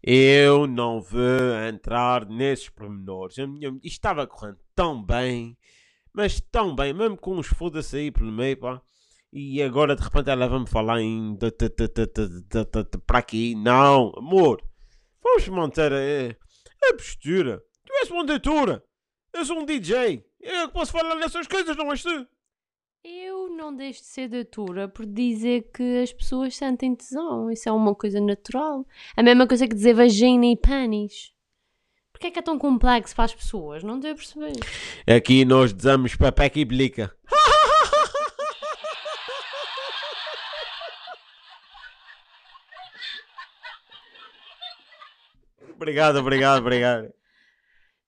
[0.04, 3.38] Eu não vou entrar nesses pormenores.
[3.38, 5.58] Isto estava correndo tão bem,
[6.12, 8.80] mas tão bem, mesmo com uns foda-se aí pelo meio, pá.
[9.32, 11.36] E agora de repente ela vai-me falar em.
[13.04, 13.56] para aqui.
[13.56, 14.62] Não, amor.
[15.20, 17.60] Vamos manter a, a postura.
[17.84, 18.80] Tu és uma doutora.
[19.34, 20.24] Eu sou um DJ.
[20.40, 22.24] Eu que posso falar nessas coisas, não és tu?
[23.02, 27.50] Eu não deixo de ser doutora por dizer que as pessoas sentem tesão.
[27.50, 28.86] Isso é uma coisa natural.
[29.16, 31.32] A mesma coisa que dizer vagina e pênis.
[32.12, 33.82] Porquê é que é tão complexo para as pessoas?
[33.82, 34.52] Não devo perceber.
[35.04, 37.12] Aqui nós dizemos papeca e blica.
[45.74, 47.12] obrigado, obrigado, obrigado.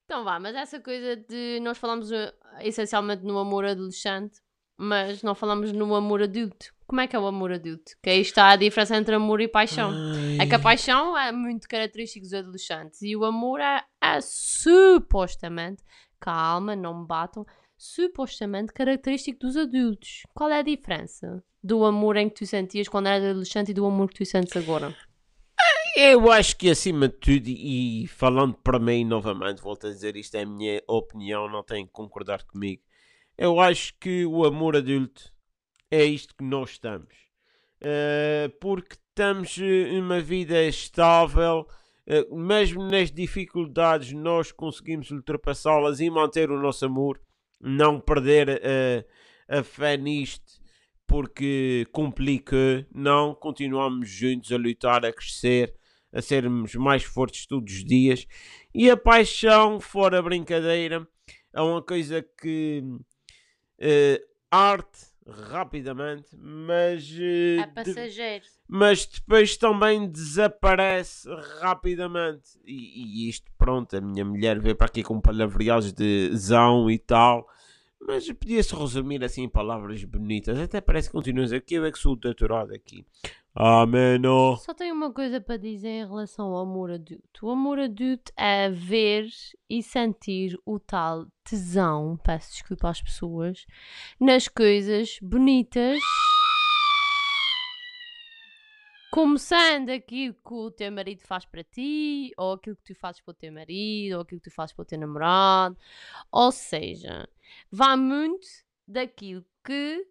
[0.07, 4.39] Então vá, mas essa coisa de nós falamos eh, essencialmente no amor adolescente,
[4.77, 7.91] mas não falamos no amor adulto, Como é que é o amor adulto?
[8.01, 9.91] Que aí está a diferença entre amor e paixão.
[9.91, 10.37] Ai.
[10.39, 15.83] É que a paixão é muito característico dos adolescentes e o amor é, é supostamente,
[16.21, 17.45] calma, não me batam,
[17.77, 20.23] supostamente característico dos adultos.
[20.33, 23.85] Qual é a diferença do amor em que tu sentias quando eras adolescente e do
[23.85, 24.95] amor que tu sentes agora?
[25.99, 30.35] Eu acho que acima de tudo, e falando para mim novamente, volto a dizer isto
[30.35, 32.83] é a minha opinião, não tem que concordar comigo.
[33.35, 35.33] Eu acho que o amor adulto
[35.89, 37.15] é isto que nós estamos.
[37.81, 41.65] Eh, porque estamos eh, uma vida estável,
[42.05, 47.19] eh, mesmo nas dificuldades nós conseguimos ultrapassá-las e manter o nosso amor,
[47.59, 49.03] não perder eh,
[49.49, 50.61] a fé nisto
[51.07, 55.73] porque complica, não, continuamos juntos a lutar, a crescer,
[56.17, 58.27] a sermos mais fortes todos os dias.
[58.73, 61.07] E a paixão, fora brincadeira,
[61.53, 62.83] é uma coisa que
[63.79, 68.45] eh, arte rapidamente, mas, eh, É de- passageiro.
[68.67, 71.27] mas depois também desaparece
[71.61, 72.57] rapidamente.
[72.65, 76.97] E, e isto, pronto, a minha mulher veio para aqui com palavreados de zão e
[76.97, 77.47] tal.
[77.99, 80.57] Mas podia-se resumir assim em palavras bonitas.
[80.59, 83.03] Até parece que continuas a dizer que eu é que sou o doutorado aqui.
[83.59, 84.21] Amém.
[84.27, 84.55] ó.
[84.57, 87.47] Só tenho uma coisa para dizer em relação ao amor adulto.
[87.47, 89.27] O amor adulto é ver
[89.67, 93.65] e sentir o tal tesão, peço desculpa às pessoas,
[94.19, 95.99] nas coisas bonitas.
[99.09, 103.31] Começando aquilo que o teu marido faz para ti, ou aquilo que tu fazes para
[103.31, 105.75] o teu marido, ou aquilo que tu fazes para o teu namorado.
[106.31, 107.27] Ou seja,
[107.71, 108.45] vai muito
[108.87, 110.05] daquilo que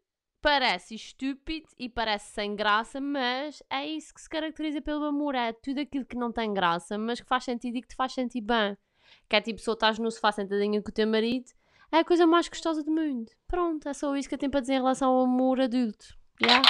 [0.47, 5.35] parece estúpido e parece sem graça, mas é isso que se caracteriza pelo amor.
[5.35, 8.13] É tudo aquilo que não tem graça, mas que faz sentido e que te faz
[8.13, 8.79] sentir bem.
[9.29, 11.51] Que é tipo, se estás no sofá sentadinho com o teu marido,
[11.91, 13.29] é a coisa mais gostosa do mundo.
[13.49, 16.17] Pronto, é só isso que eu tenho para dizer em relação ao amor adulto.
[16.41, 16.63] Yeah?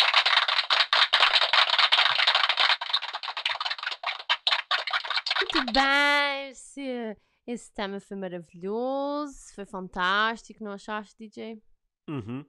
[5.43, 7.17] Muito bem, esse,
[7.47, 11.61] esse tema foi maravilhoso, foi fantástico, não achaste, DJ?
[12.09, 12.43] Uhum.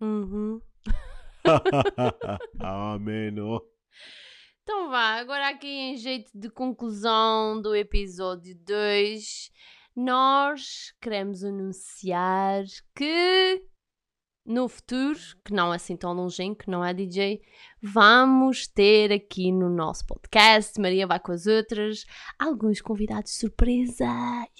[0.00, 0.60] Uhum.
[2.60, 3.38] Amém.
[3.40, 3.60] ó.
[4.62, 9.50] Então vá, agora aqui em jeito de conclusão do episódio 2,
[9.94, 12.64] nós queremos anunciar
[12.96, 13.62] que
[14.46, 17.40] no futuro, que não é assim tão longínquo, não é DJ,
[17.82, 22.04] vamos ter aqui no nosso podcast, Maria vai com as outras,
[22.38, 24.04] alguns convidados surpresa.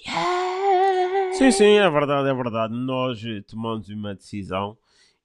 [0.07, 1.33] Yeah!
[1.33, 2.73] Sim, sim, é verdade, é verdade.
[2.73, 4.77] Nós tomamos uma decisão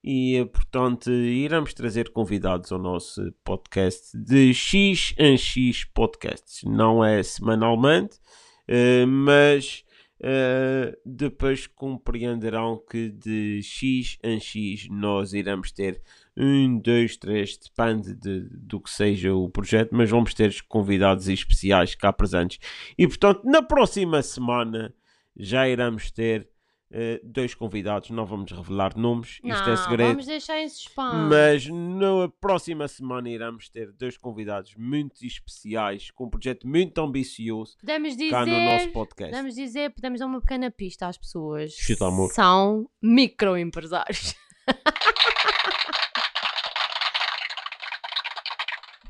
[0.02, 6.62] e, portanto, iremos trazer convidados ao nosso podcast de X em X podcasts.
[6.64, 8.18] Não é semanalmente,
[8.66, 9.84] eh, mas
[10.22, 16.00] eh, depois compreenderão que de X em X nós iremos ter
[16.36, 21.94] um, dois, três, depende de- do que seja o projeto, mas vamos ter convidados especiais
[21.94, 22.58] cá presentes.
[22.96, 24.94] E, portanto, na próxima semana
[25.36, 26.48] já iremos ter
[26.92, 30.08] eh, dois convidados, não vamos revelar nomes, isto não, é segredo.
[30.08, 31.16] vamos deixar em suspense.
[31.28, 37.76] Mas na próxima semana iremos ter dois convidados muito especiais, com um projeto muito ambicioso
[37.78, 38.30] Podemos dizer...
[38.30, 39.30] cá no nosso podcast.
[39.30, 41.72] Podemos dizer, podemos dar uma pequena pista às pessoas.
[41.74, 42.32] Chuta, amor.
[42.32, 44.34] São microempresários.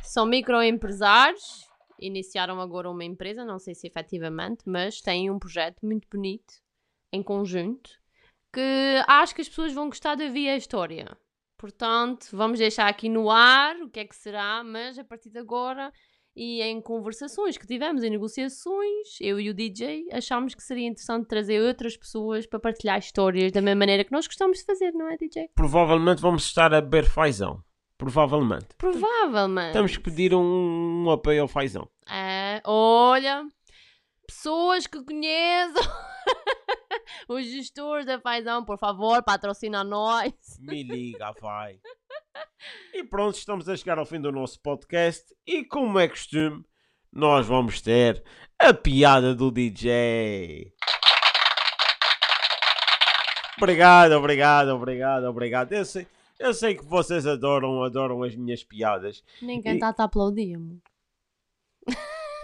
[0.03, 1.66] São microempresários,
[1.99, 6.61] iniciaram agora uma empresa, não sei se efetivamente, mas têm um projeto muito bonito
[7.13, 7.91] em conjunto
[8.53, 11.17] que acho que as pessoas vão gostar de ouvir a história.
[11.57, 15.39] Portanto, vamos deixar aqui no ar o que é que será, mas a partir de
[15.39, 15.93] agora
[16.35, 21.27] e em conversações que tivemos, em negociações, eu e o DJ achámos que seria interessante
[21.27, 25.09] trazer outras pessoas para partilhar histórias da mesma maneira que nós gostamos de fazer, não
[25.09, 25.51] é, DJ?
[25.55, 27.63] Provavelmente vamos estar a beber fazão.
[27.99, 28.69] Provavelmente.
[28.79, 29.73] Provavelmente.
[29.75, 31.87] Temos que pedir um, um apoio ao fazão.
[32.09, 33.47] É, olha,
[34.27, 35.83] pessoas que conheçam
[37.29, 40.33] os gestores da Faisão, por favor, patrocina nós.
[40.61, 41.81] Me liga, vai.
[42.93, 45.25] E pronto, estamos a chegar ao fim do nosso podcast.
[45.47, 46.65] E como é costume,
[47.13, 48.23] nós vamos ter
[48.59, 50.73] a piada do DJ.
[53.57, 55.73] Obrigado, obrigado, obrigado, obrigado.
[55.73, 56.07] Eu sei,
[56.39, 59.23] eu sei que vocês adoram, adoram as minhas piadas.
[59.43, 60.79] Ninguém está a aplaudir, amor.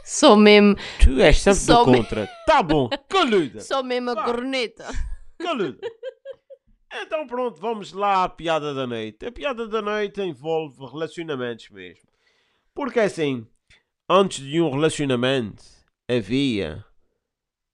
[0.07, 2.27] Sou mesmo, Tu és sempre Só do me- contra.
[2.47, 3.61] Tá bom, caluda.
[3.61, 4.87] sou mesmo a corneta.
[5.39, 5.79] Caluda.
[7.03, 9.27] Então pronto, vamos lá à piada da noite.
[9.27, 12.09] A piada da noite envolve relacionamentos mesmo.
[12.73, 13.47] Porque assim,
[14.09, 15.63] antes de um relacionamento
[16.09, 16.85] havia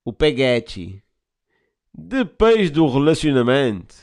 [0.03, 1.03] o peguete.
[1.93, 3.95] Depois do relacionamento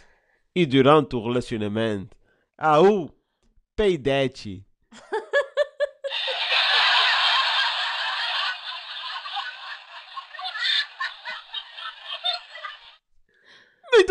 [0.54, 2.16] e durante o relacionamento
[2.56, 3.10] há o
[3.74, 4.64] peidete.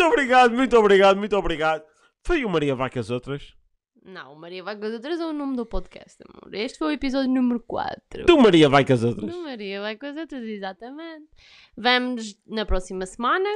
[0.00, 1.84] Muito obrigado, muito obrigado, muito obrigado.
[2.24, 3.54] Foi o Maria vai com as outras.
[4.02, 6.54] Não, Maria vai com as outras é o nome do podcast, amor.
[6.54, 8.24] Este foi o episódio número 4.
[8.24, 9.30] Do Maria vai com as outras.
[9.30, 11.26] Do Maria vai com as outras, exatamente.
[11.76, 13.46] Vamos na próxima semana.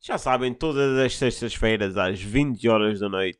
[0.00, 3.38] Já sabem, todas as sextas-feiras às 20 horas da noite.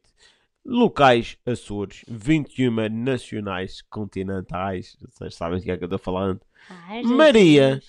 [0.65, 4.97] Locais Açores, 21 nacionais continentais.
[5.01, 6.41] Vocês sabem do que é que eu estou falando.
[6.71, 7.81] Ai, Maria.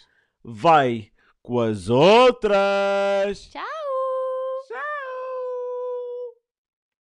[0.43, 1.11] Vai
[1.43, 3.51] com as outras.
[3.51, 3.72] Tchau.